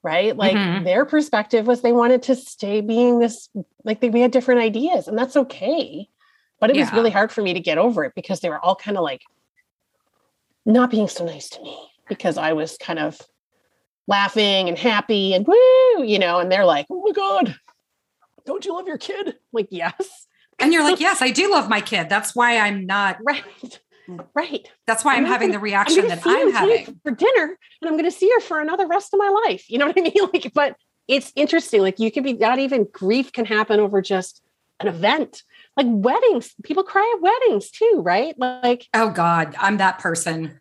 right? 0.05 0.37
Like 0.37 0.55
Mhm. 0.55 0.85
their 0.85 1.07
perspective 1.07 1.67
was 1.67 1.81
they 1.81 1.91
wanted 1.93 2.23
to 2.25 2.37
stay 2.37 2.83
being 2.83 3.21
this 3.21 3.49
like 3.85 4.01
they, 4.01 4.11
we 4.11 4.21
had 4.21 4.33
different 4.33 4.61
ideas 4.61 5.09
and 5.09 5.19
that's 5.19 5.35
okay. 5.35 6.09
But 6.61 6.71
it 6.71 6.77
was 6.77 6.93
really 6.93 7.11
hard 7.11 7.33
for 7.33 7.43
me 7.43 7.53
to 7.55 7.61
get 7.61 7.79
over 7.79 8.05
it 8.05 8.13
because 8.15 8.41
they 8.41 8.51
were 8.51 8.65
all 8.65 8.77
kind 8.77 8.97
of 8.97 9.03
like 9.03 9.23
not 10.67 10.91
being 10.91 11.09
so 11.09 11.25
nice 11.25 11.49
to 11.51 11.63
me 11.63 11.77
because 12.09 12.37
i 12.39 12.53
was 12.53 12.77
kind 12.79 12.99
of 12.99 13.21
laughing 14.07 14.69
and 14.69 14.77
happy 14.79 15.33
and 15.33 15.47
woo, 15.47 16.05
you 16.05 16.19
know, 16.19 16.39
and 16.39 16.53
they're 16.53 16.67
like, 16.67 16.85
oh 16.91 17.03
my 17.07 17.13
God, 17.13 17.57
don't 18.45 18.63
you 18.67 18.75
love 18.75 18.87
your 18.87 18.99
kid? 18.99 19.29
I'm 19.29 19.35
like, 19.55 19.69
yes. 19.71 20.27
and 20.59 20.73
you're 20.73 20.83
like 20.83 21.01
yes 21.09 21.23
i 21.23 21.31
do 21.31 21.51
love 21.51 21.69
my 21.69 21.81
kid 21.81 22.09
that's 22.09 22.35
why 22.37 22.59
i'm 22.59 22.87
not 22.87 23.17
Right. 23.25 23.81
Right. 24.37 24.69
that's 24.87 25.05
why 25.05 25.15
i'm 25.15 25.25
I'm 25.25 25.31
having 25.33 25.49
gonna- 25.49 25.53
the 25.53 25.59
I'm 25.59 25.63
reaction 25.65 26.09
that 26.09 26.21
i'm 26.27 26.53
having 26.53 27.01
for 27.03 27.11
dinner 27.13 27.57
and 27.81 27.89
I'm 27.89 27.93
going 27.95 28.05
to 28.05 28.11
see 28.11 28.31
her 28.35 28.41
for 28.41 28.61
another 28.61 28.87
rest 28.87 29.13
of 29.15 29.19
my 29.19 29.29
life. 29.47 29.71
You 29.71 29.79
know 29.79 29.87
what 29.87 29.99
I 29.99 30.03
mean? 30.15 30.29
Like, 30.33 30.53
but 30.55 30.77
it's 31.09 31.33
interesting. 31.37 31.81
Like 31.83 31.99
you 31.99 32.11
could 32.13 32.25
be 32.25 32.35
not 32.35 32.59
even 32.59 32.87
grief 32.93 33.33
can 33.33 33.45
happen 33.47 33.81
over 33.81 34.01
just 34.03 34.43
an 34.81 34.89
event. 34.89 35.43
Like 35.77 35.87
weddings, 35.89 36.55
people 36.63 36.85
cry 36.85 37.15
at 37.17 37.23
weddings 37.23 37.71
too, 37.71 38.01
right? 38.05 38.35
Like, 38.39 38.87
oh 38.95 39.11
god 39.11 39.55
i'm 39.59 39.79
that 39.79 39.99
person. 39.99 40.61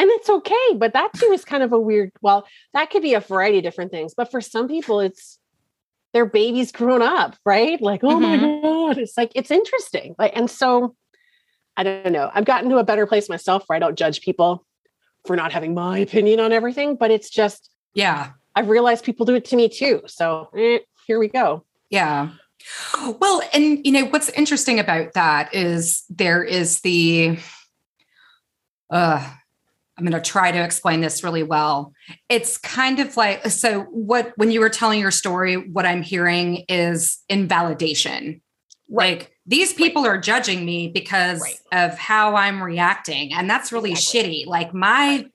And 0.00 0.10
it's 0.10 0.30
okay 0.30 0.74
but 0.76 0.92
that 0.92 1.12
too 1.14 1.32
is 1.32 1.44
kind 1.44 1.62
of 1.62 1.72
a 1.72 1.78
weird 1.78 2.12
well 2.22 2.46
that 2.72 2.90
could 2.90 3.02
be 3.02 3.14
a 3.14 3.20
variety 3.20 3.58
of 3.58 3.64
different 3.64 3.90
things 3.90 4.14
but 4.16 4.30
for 4.30 4.40
some 4.40 4.68
people 4.68 5.00
it's 5.00 5.40
their 6.14 6.24
baby's 6.24 6.72
grown 6.72 7.02
up 7.02 7.36
right? 7.44 7.80
Like 7.80 8.00
oh 8.04 8.20
my 8.20 8.36
god 8.36 8.98
it's 8.98 9.16
like 9.16 9.32
it's 9.34 9.50
interesting. 9.50 10.14
Like 10.18 10.32
and 10.36 10.50
so 10.50 10.94
i 11.76 11.84
don't 11.84 12.12
know 12.12 12.28
i've 12.34 12.44
gotten 12.44 12.68
to 12.68 12.78
a 12.78 12.84
better 12.84 13.06
place 13.06 13.28
myself 13.28 13.62
where 13.68 13.76
i 13.76 13.78
don't 13.78 13.96
judge 13.96 14.20
people 14.20 14.66
for 15.24 15.36
not 15.36 15.52
having 15.52 15.74
my 15.74 15.98
opinion 15.98 16.40
on 16.40 16.50
everything 16.52 16.96
but 16.96 17.12
it's 17.12 17.30
just 17.30 17.70
yeah. 17.94 18.32
I've 18.56 18.68
realized 18.68 19.04
people 19.04 19.26
do 19.26 19.34
it 19.36 19.44
to 19.46 19.56
me 19.56 19.68
too 19.68 20.02
so 20.06 20.50
eh, 20.56 20.78
here 21.08 21.18
we 21.18 21.28
go. 21.28 21.64
Yeah. 21.90 22.30
Well, 23.20 23.42
and 23.52 23.84
you 23.84 23.92
know 23.92 24.04
what's 24.06 24.28
interesting 24.30 24.78
about 24.80 25.12
that 25.14 25.54
is 25.54 26.04
there 26.10 26.42
is 26.42 26.80
the 26.80 27.38
uh 28.90 29.34
I'm 29.96 30.04
going 30.04 30.12
to 30.22 30.30
try 30.30 30.52
to 30.52 30.62
explain 30.62 31.00
this 31.00 31.24
really 31.24 31.42
well. 31.42 31.92
It's 32.28 32.56
kind 32.56 33.00
of 33.00 33.16
like 33.16 33.44
so 33.46 33.80
what 33.90 34.32
when 34.36 34.52
you 34.52 34.60
were 34.60 34.68
telling 34.68 35.00
your 35.00 35.10
story 35.10 35.56
what 35.56 35.86
I'm 35.86 36.02
hearing 36.02 36.64
is 36.68 37.18
invalidation. 37.28 38.40
Like 38.88 39.32
these 39.44 39.72
people 39.72 40.06
are 40.06 40.16
judging 40.18 40.64
me 40.64 40.88
because 40.88 41.40
Right. 41.42 41.58
of 41.72 41.98
how 41.98 42.36
I'm 42.36 42.62
reacting 42.62 43.32
and 43.34 43.50
that's 43.50 43.72
really 43.72 43.90
Exactly. 43.90 44.44
shitty. 44.44 44.46
Like 44.46 44.72
my 44.72 45.26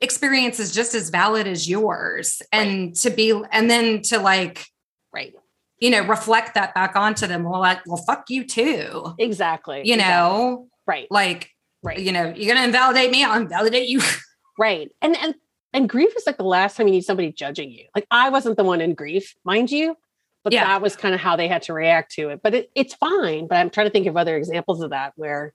experience 0.00 0.60
is 0.60 0.72
just 0.72 0.94
as 0.94 1.10
valid 1.10 1.46
as 1.46 1.68
yours 1.68 2.40
and 2.52 2.94
to 2.96 3.10
be 3.10 3.38
and 3.50 3.68
then 3.68 4.02
to 4.02 4.18
like 4.18 4.66
right 5.12 5.34
you 5.80 5.90
know, 5.90 6.02
reflect 6.06 6.54
that 6.54 6.74
back 6.74 6.94
onto 6.96 7.26
them. 7.26 7.42
Well, 7.42 7.60
like, 7.60 7.80
well, 7.86 7.96
fuck 8.06 8.24
you 8.28 8.44
too. 8.46 9.14
exactly 9.18 9.82
You 9.84 9.94
exactly. 9.94 9.96
know, 9.96 10.68
right 10.86 11.06
like, 11.10 11.50
right 11.82 11.98
you 11.98 12.12
know, 12.12 12.32
you're 12.36 12.54
gonna 12.54 12.66
invalidate 12.66 13.10
me, 13.10 13.24
I'll 13.24 13.40
invalidate 13.40 13.88
you. 13.88 14.00
Right. 14.58 14.90
And 15.00 15.16
and 15.16 15.34
and 15.72 15.88
grief 15.88 16.12
is 16.18 16.24
like 16.26 16.36
the 16.36 16.42
last 16.44 16.76
time 16.76 16.86
you 16.86 16.92
need 16.92 17.04
somebody 17.04 17.32
judging 17.32 17.70
you. 17.70 17.86
Like 17.94 18.06
I 18.10 18.28
wasn't 18.28 18.58
the 18.58 18.64
one 18.64 18.82
in 18.82 18.92
grief, 18.94 19.34
mind 19.42 19.70
you. 19.70 19.96
but 20.44 20.52
Yeah. 20.52 20.64
that 20.64 20.82
was 20.82 20.96
kind 20.96 21.14
of 21.14 21.20
how 21.20 21.34
they 21.36 21.48
had 21.48 21.62
to 21.62 21.72
react 21.72 22.12
to 22.16 22.28
it. 22.28 22.40
But 22.42 22.54
it, 22.54 22.70
it's 22.74 22.92
fine. 22.94 23.46
But 23.46 23.56
I'm 23.56 23.70
trying 23.70 23.86
to 23.86 23.90
think 23.90 24.06
of 24.06 24.18
other 24.18 24.36
examples 24.36 24.82
of 24.82 24.90
that 24.90 25.14
where, 25.16 25.54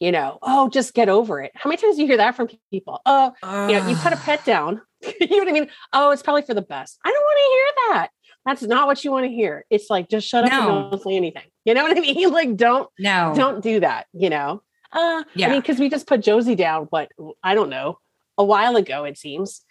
you 0.00 0.10
know, 0.10 0.38
oh, 0.42 0.68
just 0.70 0.92
get 0.92 1.08
over 1.08 1.40
it. 1.40 1.52
How 1.54 1.68
many 1.70 1.80
times 1.80 1.94
do 1.96 2.02
you 2.02 2.08
hear 2.08 2.16
that 2.16 2.34
from 2.34 2.48
people? 2.72 3.00
Oh, 3.06 3.32
you 3.44 3.78
know, 3.78 3.86
you 3.88 3.94
put 3.96 4.12
a 4.12 4.16
pet 4.16 4.44
down. 4.44 4.80
you 5.20 5.26
know 5.28 5.38
what 5.38 5.48
I 5.48 5.52
mean? 5.52 5.70
Oh, 5.92 6.10
it's 6.10 6.22
probably 6.22 6.42
for 6.42 6.54
the 6.54 6.62
best. 6.62 6.98
I 7.04 7.10
don't 7.10 7.22
want 7.22 7.38
to 7.38 7.52
hear 7.52 7.94
that. 7.94 8.08
That's 8.46 8.62
not 8.62 8.86
what 8.86 9.04
you 9.04 9.10
want 9.10 9.24
to 9.26 9.30
hear. 9.30 9.64
It's 9.68 9.90
like 9.90 10.08
just 10.08 10.26
shut 10.26 10.44
up 10.44 10.50
No. 10.52 10.82
and 10.82 10.90
don't 10.92 11.02
say 11.02 11.16
anything. 11.16 11.42
You 11.66 11.74
know 11.74 11.82
what 11.82 11.96
I 11.96 12.00
mean? 12.00 12.30
Like 12.30 12.56
don't 12.56 12.88
no. 12.98 13.34
don't 13.36 13.62
do 13.62 13.80
that. 13.80 14.06
You 14.14 14.30
know? 14.30 14.62
Uh, 14.92 15.24
Yeah. 15.34 15.48
I 15.48 15.50
mean, 15.50 15.60
because 15.60 15.78
we 15.78 15.90
just 15.90 16.06
put 16.06 16.22
Josie 16.22 16.54
down. 16.54 16.84
What 16.90 17.10
I 17.42 17.54
don't 17.54 17.68
know, 17.70 17.98
a 18.38 18.44
while 18.44 18.76
ago 18.76 19.04
it 19.04 19.18
seems, 19.18 19.62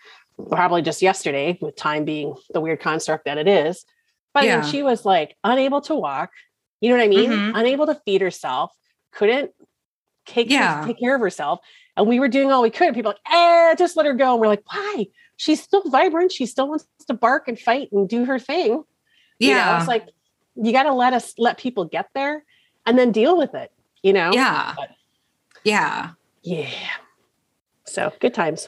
probably 0.49 0.81
just 0.81 1.01
yesterday, 1.01 1.57
with 1.61 1.75
time 1.77 2.03
being 2.05 2.35
the 2.53 2.59
weird 2.61 2.81
construct 2.81 3.25
that 3.25 3.37
it 3.37 3.47
is. 3.47 3.85
But 4.33 4.43
I 4.43 4.57
mean, 4.57 4.65
she 4.69 4.83
was 4.83 5.05
like 5.05 5.35
unable 5.45 5.79
to 5.81 5.95
walk. 5.95 6.31
You 6.81 6.89
know 6.89 6.97
what 6.97 7.05
I 7.05 7.07
mean? 7.07 7.31
Mhm. 7.31 7.51
Unable 7.57 7.85
to 7.85 7.95
feed 8.05 8.19
herself. 8.21 8.73
Couldn't 9.13 9.51
take 10.25 10.49
Yeah. 10.51 10.83
take 10.85 10.99
care 10.99 11.15
of 11.15 11.21
herself. 11.21 11.59
And 11.95 12.05
we 12.07 12.19
were 12.19 12.27
doing 12.27 12.51
all 12.51 12.61
we 12.61 12.69
could. 12.69 12.93
People 12.93 13.11
like, 13.13 13.33
eh, 13.33 13.75
just 13.75 13.95
let 13.95 14.05
her 14.05 14.13
go. 14.13 14.33
And 14.33 14.41
we're 14.41 14.47
like, 14.47 14.63
why? 14.69 15.05
She's 15.37 15.61
still 15.61 15.83
vibrant. 15.89 16.31
She 16.31 16.45
still 16.45 16.69
wants 16.69 16.87
to 17.07 17.13
bark 17.13 17.47
and 17.47 17.59
fight 17.59 17.91
and 17.91 18.07
do 18.07 18.25
her 18.25 18.39
thing. 18.39 18.83
You 19.39 19.49
know, 19.49 19.55
yeah. 19.55 19.79
it's 19.79 19.87
like 19.87 20.07
you 20.55 20.71
got 20.71 20.83
to 20.83 20.93
let 20.93 21.13
us 21.13 21.33
let 21.37 21.57
people 21.57 21.85
get 21.85 22.09
there 22.13 22.43
and 22.85 22.97
then 22.97 23.11
deal 23.11 23.37
with 23.37 23.53
it. 23.53 23.71
You 24.01 24.13
know? 24.13 24.31
yeah. 24.33 24.73
But- 24.77 24.91
Yeah. 25.63 26.11
Yeah. 26.43 26.69
So 27.85 28.13
good 28.19 28.33
times. 28.33 28.67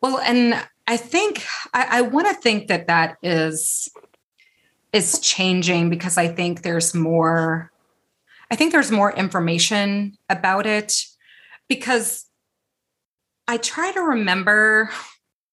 Well, 0.00 0.18
and 0.18 0.66
I 0.86 0.96
think 0.96 1.44
I, 1.72 1.98
I 1.98 2.00
want 2.02 2.26
to 2.28 2.34
think 2.34 2.68
that 2.68 2.88
that 2.88 3.16
is 3.22 3.88
is 4.92 5.18
changing 5.20 5.88
because 5.90 6.18
I 6.18 6.28
think 6.28 6.62
there's 6.62 6.94
more. 6.94 7.70
I 8.50 8.56
think 8.56 8.72
there's 8.72 8.90
more 8.90 9.12
information 9.12 10.18
about 10.28 10.66
it 10.66 11.06
because 11.68 12.26
I 13.48 13.56
try 13.56 13.92
to 13.92 14.00
remember, 14.00 14.90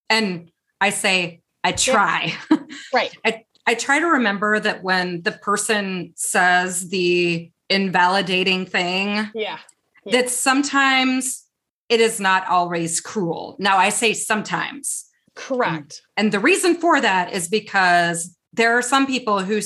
and 0.09 0.49
I 0.81 0.89
say 0.91 1.41
I 1.63 1.71
try. 1.73 2.33
Right. 2.93 3.15
I 3.25 3.43
I 3.67 3.75
try 3.75 3.99
to 3.99 4.05
remember 4.07 4.59
that 4.59 4.81
when 4.83 5.21
the 5.21 5.31
person 5.31 6.13
says 6.15 6.89
the 6.89 7.51
invalidating 7.69 8.65
thing, 8.65 9.29
Yeah. 9.35 9.59
Yeah. 10.05 10.21
that 10.21 10.29
sometimes 10.29 11.45
it 11.87 11.99
is 11.99 12.19
not 12.19 12.47
always 12.47 12.99
cruel. 13.01 13.55
Now, 13.59 13.77
I 13.77 13.89
say 13.89 14.13
sometimes. 14.13 15.05
Correct. 15.35 16.01
And 16.17 16.31
the 16.31 16.39
reason 16.39 16.75
for 16.75 16.99
that 16.99 17.31
is 17.33 17.47
because 17.47 18.35
there 18.53 18.75
are 18.77 18.81
some 18.81 19.05
people 19.05 19.39
who 19.39 19.59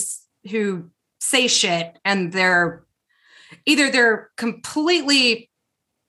who 0.49 0.89
say 1.19 1.47
shit 1.47 1.97
and 2.03 2.33
they're 2.33 2.83
either 3.65 3.89
they're 3.89 4.31
completely 4.35 5.49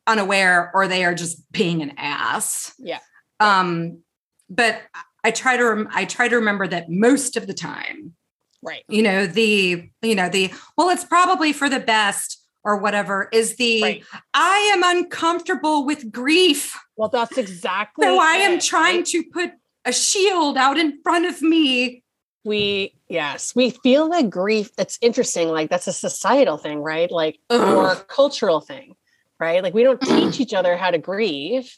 unaware 0.06 0.70
or 0.74 0.88
they 0.88 1.04
are 1.04 1.14
just 1.14 1.50
being 1.52 1.80
an 1.82 1.92
ass. 1.96 2.72
Yeah. 2.78 2.98
Um 3.40 4.02
but 4.48 4.80
I 5.22 5.30
try 5.30 5.56
to 5.56 5.64
rem- 5.64 5.88
I 5.92 6.04
try 6.04 6.28
to 6.28 6.36
remember 6.36 6.66
that 6.68 6.90
most 6.90 7.36
of 7.36 7.46
the 7.46 7.54
time 7.54 8.14
Right. 8.62 8.84
you 8.88 9.02
know 9.02 9.26
the 9.26 9.90
you 10.02 10.14
know 10.14 10.28
the 10.28 10.52
well 10.76 10.88
it's 10.90 11.04
probably 11.04 11.52
for 11.52 11.68
the 11.68 11.80
best 11.80 12.40
or 12.64 12.78
whatever 12.78 13.28
is 13.30 13.56
the 13.56 13.82
Right. 13.82 14.04
I 14.32 14.72
am 14.74 14.82
uncomfortable 14.96 15.84
with 15.84 16.10
grief. 16.10 16.78
Well, 16.96 17.10
that's 17.10 17.36
exactly. 17.36 18.06
So 18.06 18.18
I 18.18 18.36
am 18.36 18.58
trying 18.58 18.96
right? 18.96 19.06
to 19.06 19.22
put 19.24 19.50
a 19.84 19.92
shield 19.92 20.56
out 20.56 20.78
in 20.78 20.98
front 21.02 21.26
of 21.26 21.42
me. 21.42 22.02
We 22.42 22.94
yes, 23.08 23.52
we 23.54 23.70
feel 23.70 24.08
that 24.10 24.30
grief. 24.30 24.70
It's 24.78 24.98
interesting. 25.02 25.48
Like 25.48 25.68
that's 25.70 25.86
a 25.86 25.92
societal 25.92 26.56
thing, 26.56 26.78
right? 26.80 27.10
Like 27.10 27.38
or 27.50 27.90
a 27.92 27.96
cultural 27.96 28.60
thing, 28.60 28.94
right? 29.38 29.62
Like 29.62 29.74
we 29.74 29.82
don't 29.82 30.00
teach 30.00 30.40
each 30.40 30.54
other 30.54 30.76
how 30.76 30.90
to 30.90 30.98
grieve, 30.98 31.76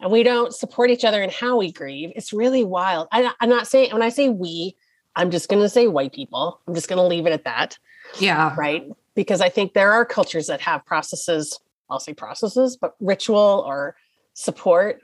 and 0.00 0.10
we 0.10 0.22
don't 0.22 0.54
support 0.54 0.90
each 0.90 1.04
other 1.04 1.22
in 1.22 1.30
how 1.30 1.56
we 1.56 1.72
grieve. 1.72 2.12
It's 2.14 2.32
really 2.32 2.64
wild. 2.64 3.08
I, 3.12 3.32
I'm 3.40 3.48
not 3.48 3.66
saying 3.66 3.92
when 3.92 4.02
I 4.02 4.08
say 4.08 4.28
we, 4.28 4.76
I'm 5.16 5.30
just 5.30 5.48
going 5.48 5.62
to 5.62 5.68
say 5.68 5.88
white 5.88 6.12
people. 6.12 6.60
I'm 6.66 6.74
just 6.74 6.88
going 6.88 6.98
to 6.98 7.02
leave 7.02 7.26
it 7.26 7.32
at 7.32 7.44
that. 7.44 7.78
Yeah. 8.20 8.54
right? 8.56 8.88
Because 9.14 9.40
I 9.40 9.48
think 9.48 9.74
there 9.74 9.92
are 9.92 10.04
cultures 10.04 10.46
that 10.46 10.60
have 10.60 10.84
processes, 10.86 11.58
I'll 11.90 11.98
say 12.00 12.14
processes, 12.14 12.76
but 12.76 12.94
ritual 13.00 13.64
or 13.66 13.96
support 14.34 15.00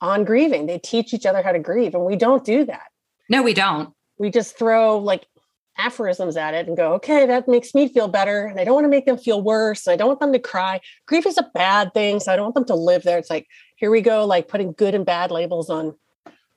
on 0.00 0.24
grieving. 0.24 0.66
They 0.66 0.78
teach 0.78 1.12
each 1.12 1.26
other 1.26 1.42
how 1.42 1.52
to 1.52 1.58
grieve, 1.58 1.94
and 1.94 2.04
we 2.04 2.16
don't 2.16 2.44
do 2.44 2.64
that. 2.64 2.92
No, 3.28 3.42
we 3.42 3.54
don't. 3.54 3.92
We 4.18 4.30
just 4.30 4.56
throw 4.56 4.98
like 4.98 5.26
aphorisms 5.78 6.36
at 6.36 6.54
it 6.54 6.66
and 6.68 6.76
go, 6.76 6.94
okay, 6.94 7.26
that 7.26 7.48
makes 7.48 7.74
me 7.74 7.88
feel 7.88 8.08
better. 8.08 8.46
And 8.46 8.58
I 8.58 8.64
don't 8.64 8.74
want 8.74 8.84
to 8.84 8.88
make 8.90 9.06
them 9.06 9.18
feel 9.18 9.42
worse. 9.42 9.86
I 9.88 9.96
don't 9.96 10.08
want 10.08 10.20
them 10.20 10.32
to 10.32 10.38
cry. 10.38 10.80
Grief 11.06 11.26
is 11.26 11.38
a 11.38 11.50
bad 11.54 11.92
thing. 11.94 12.20
So 12.20 12.32
I 12.32 12.36
don't 12.36 12.44
want 12.46 12.54
them 12.54 12.64
to 12.66 12.74
live 12.74 13.02
there. 13.02 13.18
It's 13.18 13.30
like, 13.30 13.46
here 13.76 13.90
we 13.90 14.00
go, 14.00 14.24
like 14.24 14.48
putting 14.48 14.72
good 14.72 14.94
and 14.94 15.04
bad 15.04 15.30
labels 15.30 15.68
on 15.70 15.94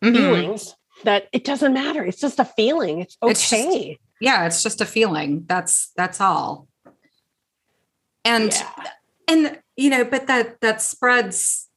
Mhm. 0.03 0.15
feelings 0.15 0.75
that 1.03 1.27
it 1.34 1.43
doesn't 1.43 1.73
matter. 1.73 2.03
It's 2.05 2.19
just 2.19 2.39
a 2.39 2.45
feeling. 2.45 2.99
It's 3.01 3.17
It's 3.23 3.49
just- 3.49 3.53
okay. 3.67 3.97
Yeah, 4.21 4.45
it's 4.45 4.63
just 4.63 4.82
a 4.82 4.86
feeling. 4.86 5.45
That's 5.47 5.91
that's 5.95 6.19
all. 6.19 6.67
And 8.25 8.51
Yeah. 8.51 8.84
and 9.27 9.60
you 9.77 9.89
know, 9.89 10.03
but 10.03 10.27
that 10.27 10.60
that 10.62 10.82
spreads 10.82 11.68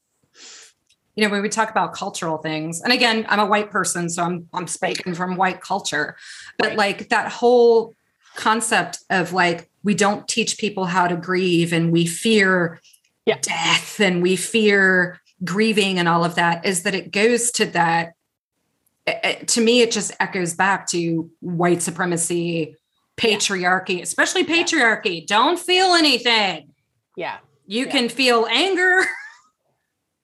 you 1.14 1.24
know, 1.24 1.30
when 1.30 1.42
we 1.42 1.48
talk 1.48 1.70
about 1.70 1.92
cultural 1.92 2.38
things, 2.38 2.80
and 2.80 2.92
again, 2.92 3.26
I'm 3.28 3.38
a 3.40 3.46
white 3.46 3.70
person, 3.70 4.08
so 4.08 4.22
I'm 4.22 4.48
I'm 4.52 4.66
speaking 4.66 5.14
from 5.14 5.36
white 5.36 5.60
culture, 5.60 6.16
but 6.58 6.68
Right. 6.68 6.78
like 6.78 7.08
that 7.10 7.30
whole 7.30 7.94
concept 8.34 8.98
of 9.10 9.32
like 9.32 9.68
we 9.82 9.94
don't 9.94 10.26
teach 10.26 10.56
people 10.58 10.86
how 10.86 11.06
to 11.06 11.16
grieve 11.16 11.72
and 11.72 11.92
we 11.92 12.06
fear 12.06 12.80
Yeah. 13.26 13.36
death 13.42 14.00
and 14.00 14.22
we 14.22 14.36
fear 14.36 15.20
grieving 15.44 15.98
and 15.98 16.08
all 16.08 16.24
of 16.24 16.36
that 16.36 16.64
is 16.64 16.84
that 16.84 16.94
it 16.94 17.10
goes 17.12 17.50
to 17.52 17.66
that 17.66 18.14
it- 19.06 19.20
it- 19.24 19.48
to 19.48 19.60
me 19.60 19.82
it 19.82 19.90
just 19.90 20.12
echoes 20.20 20.54
back 20.54 20.86
to 20.86 21.28
white 21.40 21.82
supremacy 21.82 22.74
patriarchy 23.18 24.00
especially 24.00 24.42
Yeah. 24.48 24.62
patriarchy 24.62 25.26
don't 25.26 25.58
feel 25.58 25.92
anything 25.94 26.70
Yeah. 27.16 27.38
you 27.66 27.84
Yeah. 27.86 27.90
can 27.92 28.08
feel 28.08 28.46
anger 28.50 29.04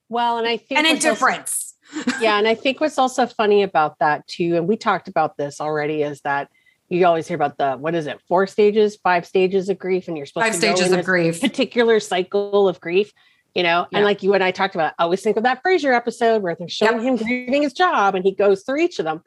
Well, 0.09 0.37
and 0.37 0.47
I 0.47 0.57
think 0.57 0.79
and 0.79 0.87
what's 0.87 1.05
also- 1.05 1.09
indifference. 1.09 1.65
Yeah 2.21 2.37
and 2.37 2.47
i 2.47 2.53
think 2.53 2.79
what's 2.79 2.99
also 2.99 3.25
funny 3.25 3.63
about 3.63 3.97
that 3.97 4.27
too 4.27 4.55
and 4.55 4.67
we 4.67 4.77
talked 4.77 5.07
about 5.07 5.37
this 5.37 5.59
already 5.59 6.03
is 6.03 6.21
that 6.21 6.49
you 6.87 7.03
always 7.07 7.27
hear 7.27 7.33
about 7.35 7.57
the 7.57 7.77
what 7.77 7.95
is 7.95 8.05
it 8.05 8.19
four 8.27 8.45
stages 8.45 8.95
five 8.97 9.25
stages 9.25 9.69
of 9.69 9.79
grief 9.79 10.07
and 10.07 10.15
you're 10.15 10.27
supposed 10.27 10.45
five 10.45 10.53
to 10.53 10.59
stages 10.59 10.91
of 10.91 11.03
grief. 11.03 11.41
particular 11.41 11.99
cycle 11.99 12.67
of 12.67 12.79
grief 12.79 13.11
you 13.55 13.63
know? 13.63 13.87
Yeah. 13.91 13.97
and 13.97 14.05
like 14.05 14.21
you 14.21 14.35
and 14.35 14.43
i 14.43 14.51
talked 14.51 14.75
about 14.75 14.93
i 14.99 15.03
always 15.03 15.23
think 15.23 15.35
of 15.37 15.41
that 15.43 15.63
Frasier 15.63 15.95
episode 15.95 16.43
where 16.43 16.53
they're 16.53 16.69
showing 16.69 17.01
him 17.01 17.15
grieving 17.15 17.63
his 17.63 17.73
job 17.73 18.13
and 18.13 18.23
he 18.23 18.33
goes 18.33 18.61
through 18.61 18.81
each 18.81 18.99
of 18.99 19.05
them. 19.05 19.23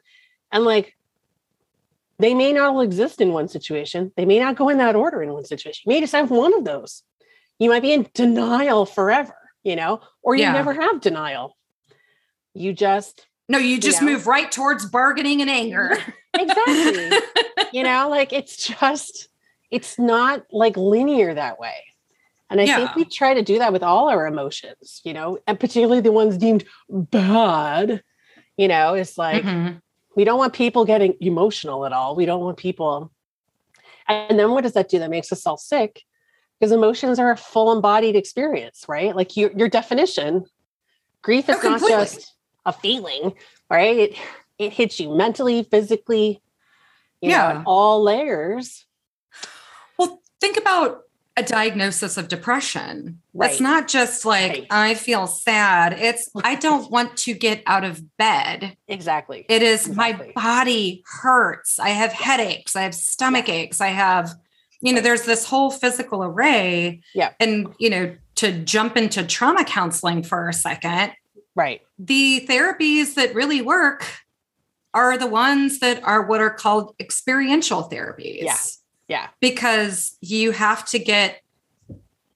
And 0.53 0.63
like 0.63 0.95
they 2.19 2.33
may 2.33 2.53
not 2.53 2.69
all 2.69 2.81
exist 2.81 3.19
in 3.19 3.33
one 3.33 3.49
situation. 3.49 4.13
They 4.15 4.23
may 4.25 4.39
not 4.39 4.55
go 4.55 4.69
in 4.69 4.77
that 4.77 4.95
order 4.95 5.21
in 5.21 5.33
one 5.33 5.43
situation. 5.43 5.83
You 5.85 5.95
may 5.95 5.99
just 5.99 6.13
have 6.13 6.31
one 6.31 6.53
of 6.53 6.63
those. 6.63 7.03
You 7.59 7.69
might 7.69 7.81
be 7.81 7.91
in 7.91 8.07
denial 8.13 8.85
forever 8.85 9.35
you 9.63 9.75
know 9.75 10.01
or 10.21 10.35
you 10.35 10.41
Yeah. 10.43 10.53
never 10.53 10.73
have 10.73 11.01
denial 11.01 11.57
you 12.53 12.73
just 12.73 13.25
no 13.49 13.57
you 13.57 13.79
just 13.79 14.01
know? 14.01 14.11
move 14.11 14.27
right 14.27 14.51
towards 14.51 14.85
bargaining 14.85 15.41
and 15.41 15.49
anger 15.61 15.97
exactly 16.37 17.11
you 17.71 17.83
know 17.87 18.09
like 18.09 18.31
it's 18.33 18.55
just 18.67 19.29
it's 19.71 19.97
not 19.97 20.43
like 20.51 20.77
linear 20.77 21.33
that 21.33 21.59
way 21.59 21.75
and 22.49 22.59
i 22.61 22.65
Yeah. 22.65 22.75
think 22.77 22.95
we 22.95 23.05
try 23.05 23.33
to 23.33 23.41
do 23.41 23.57
that 23.59 23.73
with 23.73 23.83
all 23.83 24.09
our 24.09 24.27
emotions 24.27 25.01
you 25.03 25.13
know 25.13 25.37
and 25.47 25.59
particularly 25.59 26.01
the 26.01 26.11
ones 26.11 26.37
deemed 26.37 26.65
bad 26.89 28.03
you 28.57 28.67
know 28.67 28.93
it's 28.93 29.17
like 29.17 29.45
Mhm. 29.45 29.81
we 30.15 30.23
don't 30.25 30.37
want 30.37 30.53
people 30.53 30.85
getting 30.85 31.15
emotional 31.21 31.85
at 31.85 31.93
all 31.93 32.15
we 32.15 32.25
don't 32.25 32.41
want 32.41 32.57
people 32.57 33.11
and 34.09 34.37
then 34.37 34.51
what 34.51 34.63
does 34.63 34.73
that 34.73 34.89
do 34.89 34.99
that 34.99 35.09
makes 35.09 35.31
us 35.31 35.47
all 35.47 35.57
sick 35.57 36.03
because 36.63 36.71
emotions 36.71 37.19
are 37.19 37.31
a 37.31 37.35
full 37.35 37.73
embodied 37.73 38.15
experience 38.15 38.85
right 38.87 39.17
like 39.17 39.35
your, 39.35 39.51
your 39.51 39.67
definition 39.67 40.45
grief 41.21 41.49
is 41.49 41.57
Oh, 41.57 41.69
not 41.69 41.79
completely. 41.81 42.05
just 42.05 42.35
a 42.65 42.71
feeling 42.71 43.33
right 43.69 43.97
it, 43.97 44.15
it 44.57 44.71
hits 44.71 44.97
you 44.97 45.13
mentally 45.13 45.63
physically 45.63 46.41
you 47.19 47.27
know, 47.29 47.35
Yeah. 47.35 47.49
at 47.59 47.63
all 47.65 48.01
layers 48.01 48.85
well 49.99 50.21
think 50.39 50.55
about 50.55 51.01
a 51.35 51.43
diagnosis 51.43 52.15
of 52.15 52.29
depression 52.29 53.19
Right. 53.33 53.51
it's 53.51 53.59
not 53.59 53.89
just 53.89 54.23
like 54.23 54.51
Right. 54.51 54.67
i 54.71 54.93
feel 54.93 55.27
sad 55.27 55.91
it's 55.99 56.29
i 56.45 56.55
don't 56.55 56.89
want 56.89 57.17
to 57.17 57.33
get 57.33 57.61
out 57.65 57.83
of 57.83 58.01
bed 58.15 58.77
exactly 58.87 59.45
It 59.49 59.63
is 59.63 59.87
Exactly. 59.87 60.31
my 60.35 60.41
body 60.41 61.03
hurts. 61.05 61.77
I 61.77 61.89
have 61.89 62.13
headaches. 62.13 62.77
I 62.77 62.83
have 62.83 62.95
stomach 62.95 63.49
aches. 63.49 63.81
I 63.81 63.87
have, 63.87 64.33
you 64.83 64.93
know, 64.93 65.01
there's 65.01 65.23
this 65.23 65.45
whole 65.45 65.71
physical 65.71 66.23
array. 66.23 67.01
Yeah. 67.15 67.31
And, 67.39 67.73
you 67.79 67.89
know, 67.89 68.15
to 68.35 68.51
jump 68.51 68.97
into 68.97 69.23
trauma 69.25 69.63
counseling 69.63 70.23
for 70.23 70.49
a 70.49 70.53
second, 70.53 71.13
right 71.55 71.81
the 71.99 72.45
therapies 72.49 73.13
that 73.13 73.33
really 73.35 73.61
work 73.61 74.05
are 74.93 75.17
the 75.17 75.27
ones 75.27 75.79
that 75.79 76.03
are 76.03 76.23
what 76.25 76.41
are 76.41 76.49
called 76.49 76.95
experiential 76.99 77.87
therapies. 77.89 78.41
Yeah. 78.43 78.57
Yeah. 79.07 79.27
Because 79.39 80.17
you 80.21 80.51
have 80.51 80.85
to 80.85 80.99
get 80.99 81.41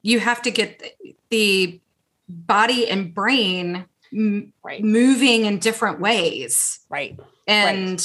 you 0.03 0.19
have 0.19 0.41
to 0.43 0.51
get 0.51 0.81
the 1.29 1.81
body 2.29 2.87
and 2.89 3.13
brain 3.13 3.85
m- 4.13 4.53
Right. 4.63 4.83
moving 4.83 5.45
in 5.45 5.59
different 5.59 5.99
ways. 5.99 6.79
Right. 6.89 7.19
And 7.47 7.99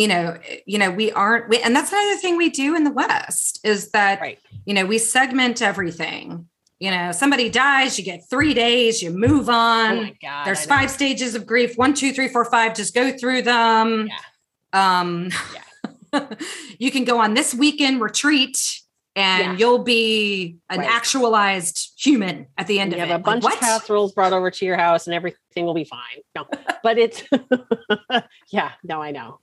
you 0.00 0.08
know, 0.08 0.38
you 0.66 0.78
know, 0.78 0.90
we 0.90 1.12
aren't 1.12 1.48
we, 1.50 1.60
and 1.60 1.76
that's 1.76 1.92
another 1.92 2.16
thing 2.16 2.38
we 2.38 2.48
do 2.48 2.74
in 2.74 2.84
the 2.84 2.90
West 2.90 3.60
is 3.64 3.90
that 3.90 4.18
Right. 4.20 4.38
you 4.64 4.72
know, 4.72 4.86
we 4.86 4.96
segment 4.96 5.60
everything. 5.60 6.46
You 6.78 6.90
know, 6.90 7.12
somebody 7.12 7.50
dies, 7.50 7.98
you 7.98 8.04
get 8.06 8.22
three 8.30 8.54
days, 8.54 9.02
you 9.02 9.10
move 9.10 9.50
on. 9.50 9.98
oh 9.98 10.02
my 10.04 10.16
God. 10.22 10.46
There's 10.46 10.64
five 10.64 10.90
stages 10.90 11.34
of 11.34 11.44
grief. 11.46 11.76
One, 11.76 11.92
two, 11.92 12.12
three, 12.14 12.28
four, 12.28 12.46
five. 12.46 12.74
Just 12.74 12.94
go 12.94 13.12
through 13.12 13.42
them. 13.42 14.08
Um, 14.72 15.28
you 16.78 16.90
can 16.90 17.04
go 17.04 17.18
on 17.20 17.34
this 17.34 17.54
weekend 17.54 18.00
retreat 18.00 18.56
and 19.16 19.42
Yeah. 19.42 19.56
you'll 19.58 19.84
be 19.84 20.56
an 20.70 20.78
Right. 20.80 20.88
actualized 20.88 21.92
human 21.98 22.46
at 22.56 22.66
the 22.66 22.80
end 22.80 22.92
you 22.92 22.96
of 22.96 23.00
have 23.08 23.10
it. 23.10 23.20
a 23.20 23.24
bunch 23.24 23.44
like, 23.44 23.54
of 23.54 23.60
casseroles 23.60 24.12
brought 24.12 24.32
over 24.32 24.50
to 24.50 24.64
your 24.64 24.76
house 24.78 25.06
and 25.06 25.12
everything 25.14 25.66
will 25.66 25.74
be 25.74 25.84
fine. 25.84 26.20
No, 26.34 26.46
but 26.82 26.96
it's, 26.96 27.22
yeah, 28.50 28.72
no, 28.82 29.02
I 29.02 29.10
know. 29.10 29.40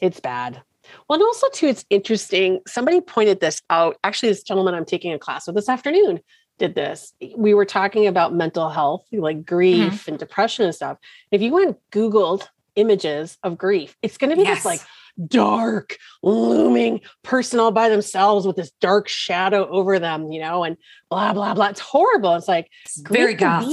It's 0.00 0.20
bad. 0.20 0.62
Well, 1.08 1.18
and 1.18 1.22
also, 1.26 1.48
too, 1.52 1.66
it's 1.66 1.84
interesting. 1.90 2.60
Somebody 2.68 3.00
pointed 3.00 3.40
this 3.40 3.60
out. 3.70 3.96
Actually, 4.04 4.28
this 4.30 4.42
gentleman 4.42 4.74
I'm 4.74 4.84
taking 4.84 5.12
a 5.12 5.18
class 5.18 5.46
with 5.46 5.56
this 5.56 5.68
afternoon 5.68 6.20
did 6.58 6.74
this. 6.74 7.12
We 7.36 7.54
were 7.54 7.64
talking 7.66 8.06
about 8.06 8.32
mental 8.34 8.70
health, 8.70 9.04
like 9.12 9.44
grief 9.44 9.92
Mm-hmm. 10.02 10.10
and 10.10 10.18
depression 10.18 10.64
and 10.64 10.74
stuff. 10.74 10.96
If 11.30 11.42
you 11.42 11.52
went 11.52 11.76
Googled 11.92 12.46
images 12.76 13.36
of 13.42 13.58
grief, 13.58 13.96
it's 14.00 14.16
going 14.16 14.30
to 14.30 14.36
be 14.36 14.42
Yes. 14.42 14.58
this 14.58 14.64
like 14.64 14.80
dark, 15.28 15.96
looming 16.22 17.00
person 17.22 17.58
all 17.60 17.72
by 17.72 17.88
themselves 17.88 18.46
with 18.46 18.56
this 18.56 18.70
dark 18.80 19.08
shadow 19.08 19.68
over 19.68 19.98
them, 19.98 20.30
you 20.30 20.40
know, 20.40 20.62
and 20.64 20.76
blah, 21.10 21.32
blah, 21.32 21.52
blah. 21.54 21.66
It's 21.68 21.80
horrible. 21.80 22.34
It's 22.36 22.48
like, 22.48 22.68
It's 22.84 23.00
very 23.00 23.34
goth. 23.34 23.66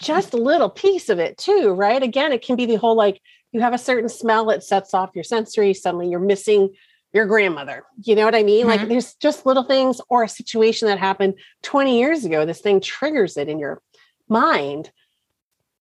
just 0.00 0.34
a 0.34 0.38
little 0.38 0.70
piece 0.70 1.08
of 1.08 1.18
it 1.18 1.36
too, 1.38 1.70
right? 1.72 2.02
Again, 2.02 2.32
it 2.32 2.42
can 2.42 2.56
be 2.56 2.66
the 2.66 2.76
whole 2.76 2.96
like 2.96 3.20
you 3.52 3.60
have 3.60 3.74
a 3.74 3.78
certain 3.78 4.08
smell 4.08 4.44
that 4.46 4.62
sets 4.64 4.94
off 4.94 5.10
your 5.14 5.24
sensory, 5.24 5.72
suddenly 5.74 6.08
you're 6.08 6.20
missing 6.20 6.70
your 7.14 7.24
grandmother. 7.26 7.84
You 8.02 8.14
know 8.14 8.24
what 8.26 8.34
I 8.34 8.42
mean? 8.42 8.66
Like 8.66 8.80
Mhm. 8.80 8.88
there's 8.88 9.14
just 9.14 9.46
little 9.46 9.62
things 9.62 10.00
or 10.10 10.22
a 10.22 10.28
situation 10.28 10.88
that 10.88 10.98
happened 10.98 11.34
20 11.62 11.98
years 11.98 12.24
ago. 12.26 12.44
This 12.44 12.60
thing 12.60 12.80
triggers 12.80 13.36
it 13.38 13.48
in 13.48 13.58
your 13.58 13.80
mind. 14.28 14.90